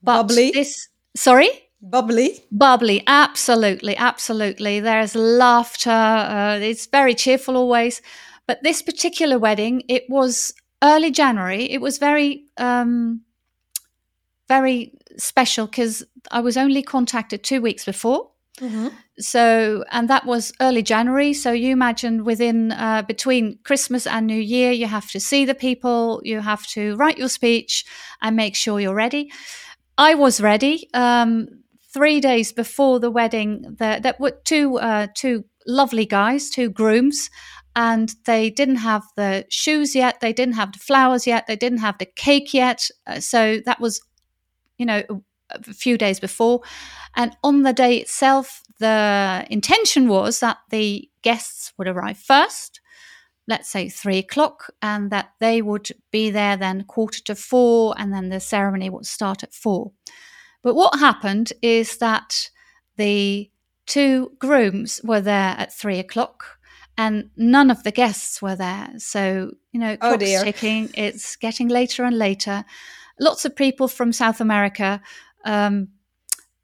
But 0.02 0.22
bubbly. 0.22 0.50
This, 0.52 0.88
sorry? 1.16 1.48
Bubbly. 1.80 2.44
Bubbly, 2.52 3.02
absolutely, 3.06 3.96
absolutely. 3.96 4.80
There's 4.80 5.14
laughter. 5.16 5.90
Uh, 5.90 6.58
it's 6.60 6.86
very 6.86 7.14
cheerful 7.14 7.56
always. 7.56 8.02
But 8.46 8.62
this 8.62 8.82
particular 8.82 9.38
wedding, 9.38 9.82
it 9.88 10.04
was 10.10 10.52
early 10.84 11.10
January. 11.10 11.64
It 11.64 11.80
was 11.80 11.98
very, 11.98 12.44
um, 12.58 13.22
very 14.46 14.92
special 15.16 15.66
because 15.66 16.04
I 16.30 16.40
was 16.40 16.56
only 16.56 16.82
contacted 16.82 17.42
two 17.42 17.62
weeks 17.62 17.84
before. 17.84 18.30
Mm-hmm. 18.60 18.88
So, 19.18 19.84
and 19.90 20.08
that 20.08 20.24
was 20.24 20.52
early 20.60 20.82
January. 20.82 21.34
So 21.34 21.52
you 21.52 21.72
imagine 21.72 22.24
within 22.24 22.72
uh, 22.72 23.02
between 23.02 23.58
Christmas 23.64 24.06
and 24.06 24.26
New 24.26 24.40
Year, 24.40 24.72
you 24.72 24.86
have 24.86 25.10
to 25.10 25.20
see 25.20 25.44
the 25.44 25.54
people, 25.54 26.20
you 26.24 26.40
have 26.40 26.66
to 26.68 26.96
write 26.96 27.18
your 27.18 27.28
speech, 27.28 27.84
and 28.22 28.34
make 28.34 28.56
sure 28.56 28.80
you're 28.80 28.94
ready. 28.94 29.30
I 29.98 30.14
was 30.14 30.40
ready. 30.40 30.88
Um, 30.94 31.48
three 31.92 32.20
days 32.20 32.52
before 32.52 33.00
the 33.00 33.10
wedding, 33.10 33.76
there, 33.78 34.14
were 34.18 34.38
two 34.44 34.78
uh, 34.78 35.08
two 35.14 35.44
lovely 35.66 36.06
guys, 36.06 36.50
two 36.50 36.70
grooms, 36.70 37.30
and 37.74 38.14
they 38.24 38.48
didn't 38.48 38.76
have 38.76 39.02
the 39.16 39.44
shoes 39.50 39.94
yet, 39.94 40.20
they 40.20 40.32
didn't 40.32 40.54
have 40.54 40.72
the 40.72 40.78
flowers 40.78 41.26
yet, 41.26 41.46
they 41.46 41.56
didn't 41.56 41.78
have 41.78 41.98
the 41.98 42.06
cake 42.06 42.54
yet. 42.54 42.88
Uh, 43.06 43.20
so 43.20 43.60
that 43.66 43.80
was, 43.80 44.00
you 44.78 44.86
know, 44.86 45.02
a 45.50 45.62
few 45.72 45.96
days 45.98 46.20
before. 46.20 46.62
And 47.14 47.36
on 47.42 47.62
the 47.62 47.72
day 47.72 47.96
itself, 47.96 48.62
the 48.78 49.46
intention 49.50 50.08
was 50.08 50.40
that 50.40 50.58
the 50.70 51.08
guests 51.22 51.72
would 51.78 51.88
arrive 51.88 52.18
first, 52.18 52.80
let's 53.48 53.68
say 53.68 53.88
three 53.88 54.18
o'clock, 54.18 54.72
and 54.82 55.10
that 55.10 55.32
they 55.40 55.62
would 55.62 55.88
be 56.10 56.30
there 56.30 56.56
then 56.56 56.84
quarter 56.84 57.22
to 57.24 57.34
four, 57.34 57.94
and 57.98 58.12
then 58.12 58.28
the 58.28 58.40
ceremony 58.40 58.90
would 58.90 59.06
start 59.06 59.42
at 59.42 59.54
four. 59.54 59.92
But 60.62 60.74
what 60.74 60.98
happened 60.98 61.52
is 61.62 61.98
that 61.98 62.50
the 62.96 63.50
two 63.86 64.32
grooms 64.38 65.00
were 65.04 65.20
there 65.20 65.54
at 65.56 65.72
three 65.72 65.98
o'clock 65.98 66.58
and 66.98 67.30
none 67.36 67.70
of 67.70 67.82
the 67.82 67.92
guests 67.92 68.40
were 68.40 68.56
there. 68.56 68.90
So, 68.98 69.52
you 69.72 69.80
know, 69.80 69.92
oh, 70.00 70.16
clock's 70.16 70.34
oh 70.40 70.44
ticking, 70.44 70.90
it's 70.94 71.36
getting 71.36 71.68
later 71.68 72.04
and 72.04 72.18
later. 72.18 72.64
Lots 73.20 73.44
of 73.44 73.54
people 73.54 73.88
from 73.88 74.12
South 74.12 74.40
America 74.40 75.00
um, 75.46 75.88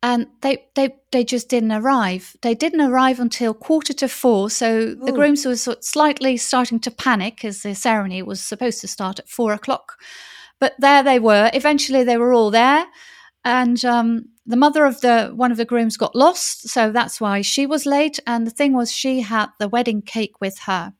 and 0.02 0.26
they 0.40 0.64
they 0.74 0.96
they 1.12 1.24
just 1.24 1.48
didn't 1.48 1.72
arrive. 1.72 2.36
They 2.42 2.54
didn't 2.54 2.80
arrive 2.80 3.20
until 3.20 3.54
quarter 3.54 3.92
to 3.94 4.08
four. 4.08 4.50
So 4.50 4.78
Ooh. 4.78 4.96
the 4.96 5.12
grooms 5.12 5.46
were 5.46 5.56
sort 5.56 5.84
slightly 5.84 6.36
starting 6.36 6.80
to 6.80 6.90
panic 6.90 7.44
as 7.44 7.62
the 7.62 7.74
ceremony 7.74 8.22
was 8.22 8.40
supposed 8.40 8.80
to 8.80 8.88
start 8.88 9.20
at 9.20 9.28
four 9.28 9.52
o'clock. 9.52 9.98
But 10.58 10.74
there 10.78 11.02
they 11.02 11.18
were. 11.18 11.50
Eventually, 11.54 12.04
they 12.04 12.16
were 12.16 12.34
all 12.34 12.50
there, 12.50 12.84
and 13.44 13.82
um, 13.84 14.26
the 14.44 14.56
mother 14.56 14.84
of 14.84 15.00
the 15.00 15.32
one 15.34 15.52
of 15.52 15.56
the 15.56 15.64
grooms 15.64 15.96
got 15.96 16.16
lost, 16.16 16.68
so 16.68 16.90
that's 16.90 17.20
why 17.20 17.40
she 17.42 17.64
was 17.66 17.86
late. 17.86 18.18
And 18.26 18.46
the 18.46 18.50
thing 18.50 18.72
was, 18.72 18.92
she 18.92 19.20
had 19.20 19.50
the 19.58 19.68
wedding 19.68 20.02
cake 20.02 20.40
with 20.40 20.58
her. 20.66 20.92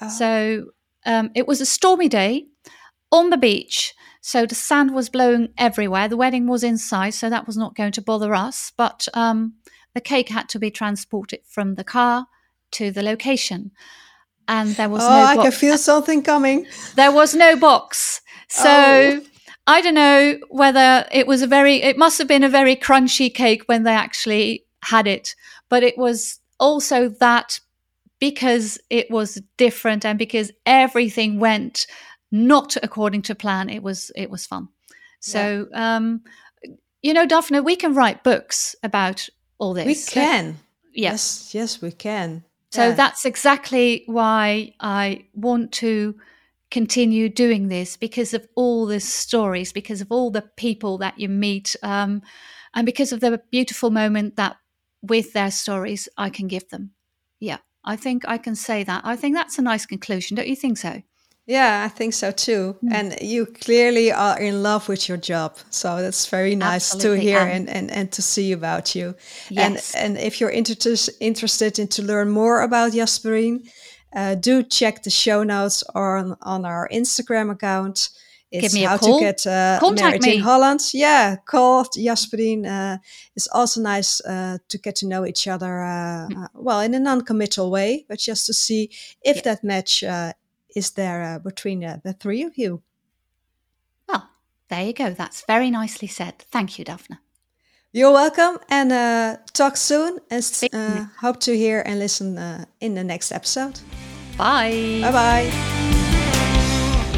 Oh. 0.00 0.08
So 0.08 0.66
um, 1.04 1.30
it 1.34 1.46
was 1.46 1.60
a 1.60 1.66
stormy 1.66 2.08
day 2.08 2.46
on 3.12 3.30
the 3.30 3.36
beach 3.36 3.94
so 4.28 4.44
the 4.44 4.54
sand 4.54 4.94
was 4.94 5.08
blowing 5.08 5.54
everywhere. 5.56 6.06
The 6.06 6.18
wedding 6.18 6.46
was 6.46 6.62
inside, 6.62 7.14
so 7.14 7.30
that 7.30 7.46
was 7.46 7.56
not 7.56 7.74
going 7.74 7.92
to 7.92 8.02
bother 8.02 8.34
us. 8.34 8.74
But 8.76 9.08
um, 9.14 9.54
the 9.94 10.02
cake 10.02 10.28
had 10.28 10.50
to 10.50 10.58
be 10.58 10.70
transported 10.70 11.40
from 11.46 11.76
the 11.76 11.82
car 11.82 12.26
to 12.72 12.90
the 12.90 13.02
location. 13.02 13.70
And 14.46 14.76
there 14.76 14.90
was 14.90 15.00
no 15.00 15.08
oh, 15.08 15.10
no 15.10 15.24
I 15.24 15.36
can 15.36 15.50
feel 15.50 15.78
something 15.78 16.22
coming. 16.22 16.66
There 16.94 17.10
was 17.10 17.34
no 17.34 17.56
box. 17.56 18.20
So 18.48 18.68
oh. 18.68 19.20
I 19.66 19.80
don't 19.80 19.94
know 19.94 20.36
whether 20.50 21.06
it 21.10 21.26
was 21.26 21.40
a 21.40 21.46
very, 21.46 21.76
it 21.76 21.96
must 21.96 22.18
have 22.18 22.28
been 22.28 22.44
a 22.44 22.50
very 22.50 22.76
crunchy 22.76 23.32
cake 23.32 23.62
when 23.64 23.84
they 23.84 23.94
actually 23.94 24.66
had 24.82 25.06
it. 25.06 25.34
But 25.70 25.82
it 25.82 25.96
was 25.96 26.38
also 26.60 27.08
that 27.08 27.60
because 28.20 28.78
it 28.90 29.10
was 29.10 29.40
different 29.56 30.04
and 30.04 30.18
because 30.18 30.52
everything 30.66 31.40
went 31.40 31.86
not 32.30 32.76
according 32.82 33.22
to 33.22 33.34
plan. 33.34 33.68
It 33.68 33.82
was 33.82 34.10
it 34.16 34.30
was 34.30 34.46
fun. 34.46 34.68
So 35.20 35.68
yeah. 35.70 35.96
um, 35.96 36.22
you 37.02 37.14
know, 37.14 37.26
Daphne, 37.26 37.60
we 37.60 37.76
can 37.76 37.94
write 37.94 38.24
books 38.24 38.74
about 38.82 39.28
all 39.58 39.74
this. 39.74 39.86
We 39.86 40.12
can. 40.12 40.58
Yes, 40.92 41.54
yes, 41.54 41.80
we 41.80 41.92
can. 41.92 42.44
So 42.70 42.88
yeah. 42.88 42.94
that's 42.94 43.24
exactly 43.24 44.02
why 44.06 44.74
I 44.80 45.26
want 45.34 45.72
to 45.72 46.16
continue 46.70 47.28
doing 47.28 47.68
this 47.68 47.96
because 47.96 48.34
of 48.34 48.46
all 48.54 48.84
the 48.84 49.00
stories, 49.00 49.72
because 49.72 50.00
of 50.00 50.12
all 50.12 50.30
the 50.30 50.42
people 50.56 50.98
that 50.98 51.18
you 51.18 51.28
meet, 51.28 51.76
um, 51.82 52.20
and 52.74 52.84
because 52.84 53.12
of 53.12 53.20
the 53.20 53.40
beautiful 53.50 53.90
moment 53.90 54.36
that 54.36 54.56
with 55.02 55.32
their 55.32 55.50
stories 55.50 56.08
I 56.16 56.30
can 56.30 56.48
give 56.48 56.68
them. 56.68 56.90
Yeah, 57.40 57.58
I 57.84 57.96
think 57.96 58.24
I 58.26 58.36
can 58.38 58.54
say 58.54 58.84
that. 58.84 59.02
I 59.04 59.16
think 59.16 59.34
that's 59.34 59.58
a 59.58 59.62
nice 59.62 59.86
conclusion. 59.86 60.34
Don't 60.34 60.48
you 60.48 60.56
think 60.56 60.78
so? 60.78 61.02
Yeah, 61.48 61.82
I 61.82 61.88
think 61.88 62.12
so 62.12 62.30
too. 62.30 62.76
Mm. 62.84 62.92
And 62.92 63.18
you 63.22 63.46
clearly 63.46 64.12
are 64.12 64.38
in 64.38 64.62
love 64.62 64.86
with 64.86 65.08
your 65.08 65.16
job. 65.16 65.56
So 65.70 65.96
that's 65.96 66.26
very 66.26 66.54
nice 66.54 66.94
Absolutely. 66.94 67.24
to 67.24 67.30
hear 67.30 67.38
and, 67.40 67.70
and, 67.70 67.90
and 67.90 68.12
to 68.12 68.20
see 68.20 68.52
about 68.52 68.94
you. 68.94 69.14
Yes. 69.48 69.94
And 69.94 70.04
and 70.04 70.18
if 70.18 70.40
you're 70.40 70.50
inter- 70.50 71.12
interested 71.20 71.78
in 71.78 71.88
to 71.88 72.02
learn 72.02 72.28
more 72.28 72.60
about 72.60 72.92
Jasperien, 72.92 73.66
uh, 74.14 74.34
do 74.34 74.62
check 74.62 75.02
the 75.02 75.10
show 75.10 75.42
notes 75.42 75.82
on, 75.94 76.36
on 76.42 76.66
our 76.66 76.86
Instagram 76.92 77.50
account. 77.50 78.10
It's 78.50 78.62
Give 78.62 78.74
me 78.74 78.84
a 78.84 78.88
how 78.88 78.98
call. 78.98 79.18
to 79.18 79.24
get 79.24 79.46
uh, 79.46 79.78
Contact 79.80 80.04
married 80.04 80.22
me. 80.22 80.34
in 80.34 80.40
Holland. 80.40 80.80
Yeah, 80.92 81.36
call 81.46 81.84
Jasperien. 81.84 82.66
Uh, 82.66 82.98
it's 83.36 83.48
also 83.48 83.80
nice 83.80 84.20
uh, 84.22 84.58
to 84.68 84.78
get 84.78 84.96
to 84.96 85.06
know 85.06 85.24
each 85.24 85.46
other. 85.48 85.82
Uh, 85.82 86.28
mm. 86.28 86.44
uh, 86.44 86.48
well, 86.54 86.80
in 86.80 86.94
a 86.94 87.00
non-committal 87.00 87.70
way, 87.70 88.04
but 88.06 88.18
just 88.18 88.46
to 88.46 88.52
see 88.52 88.90
if 89.22 89.36
yeah. 89.36 89.42
that 89.44 89.64
match 89.64 90.04
uh, 90.04 90.32
is 90.74 90.90
there 90.92 91.22
uh, 91.22 91.38
between 91.38 91.84
uh, 91.84 91.98
the 92.04 92.12
three 92.12 92.42
of 92.42 92.56
you? 92.56 92.82
Well, 94.08 94.28
there 94.68 94.84
you 94.84 94.92
go. 94.92 95.10
That's 95.10 95.44
very 95.46 95.70
nicely 95.70 96.08
said. 96.08 96.38
Thank 96.50 96.78
you, 96.78 96.84
Daphne. 96.84 97.18
You're 97.92 98.12
welcome 98.12 98.58
and 98.68 98.92
uh, 98.92 99.36
talk 99.54 99.76
soon 99.76 100.18
and 100.30 100.68
uh, 100.74 101.06
hope 101.20 101.40
to 101.40 101.56
hear 101.56 101.82
and 101.86 101.98
listen 101.98 102.36
uh, 102.36 102.66
in 102.80 102.94
the 102.94 103.02
next 103.02 103.32
episode. 103.32 103.80
Bye. 104.36 105.00
Bye 105.02 105.12
bye. 105.12 105.50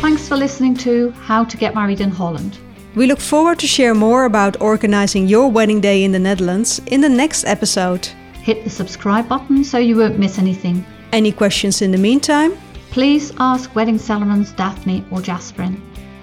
Thanks 0.01 0.29
for 0.29 0.37
listening 0.37 0.75
to 0.77 1.11
How 1.11 1.45
to 1.45 1.57
Get 1.57 1.75
Married 1.75 2.01
in 2.01 2.11
Holland. 2.11 2.59
We 2.95 3.07
look 3.07 3.21
forward 3.21 3.59
to 3.59 3.67
share 3.67 3.95
more 3.95 4.25
about 4.25 4.61
organizing 4.61 5.27
your 5.29 5.51
wedding 5.51 5.81
day 5.81 6.05
in 6.05 6.13
the 6.13 6.19
Netherlands 6.19 6.81
in 6.87 7.01
the 7.01 7.09
next 7.09 7.45
episode. 7.45 8.07
Hit 8.35 8.65
the 8.65 8.71
subscribe 8.71 9.29
button 9.29 9.65
so 9.65 9.79
you 9.79 9.97
won't 9.97 10.19
miss 10.19 10.39
anything. 10.39 10.85
Any 11.13 11.33
questions 11.33 11.83
in 11.83 11.91
the 11.91 11.99
meantime? 11.99 12.57
Please 12.91 13.33
ask 13.39 13.73
Wedding 13.77 13.99
Celebrants 13.99 14.51
Daphne 14.53 15.05
or 15.13 15.19
Jasperien. 15.19 15.81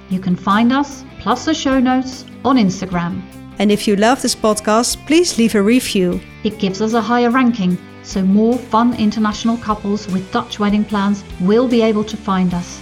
You 0.10 0.20
can 0.20 0.36
find 0.36 0.74
us, 0.74 1.06
plus 1.20 1.46
the 1.46 1.54
show 1.54 1.80
notes, 1.80 2.26
on 2.44 2.58
Instagram. 2.58 3.22
And 3.58 3.72
if 3.72 3.88
you 3.88 3.96
love 3.96 4.22
this 4.22 4.36
podcast, 4.36 4.98
please 5.08 5.38
leave 5.38 5.56
a 5.56 5.62
review. 5.62 6.20
It 6.44 6.60
gives 6.60 6.82
us 6.82 6.92
a 6.92 7.02
higher 7.02 7.30
ranking, 7.30 7.78
so 8.04 8.22
more 8.22 8.58
fun 8.58 8.94
international 8.96 9.58
couples 9.58 10.08
with 10.08 10.30
Dutch 10.34 10.60
wedding 10.60 10.84
plans 10.84 11.24
will 11.40 11.70
be 11.70 11.82
able 11.82 12.04
to 12.04 12.18
find 12.18 12.54
us. 12.54 12.82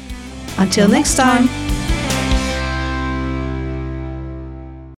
Until, 0.58 0.90
next 0.90 1.16
time. 1.16 1.48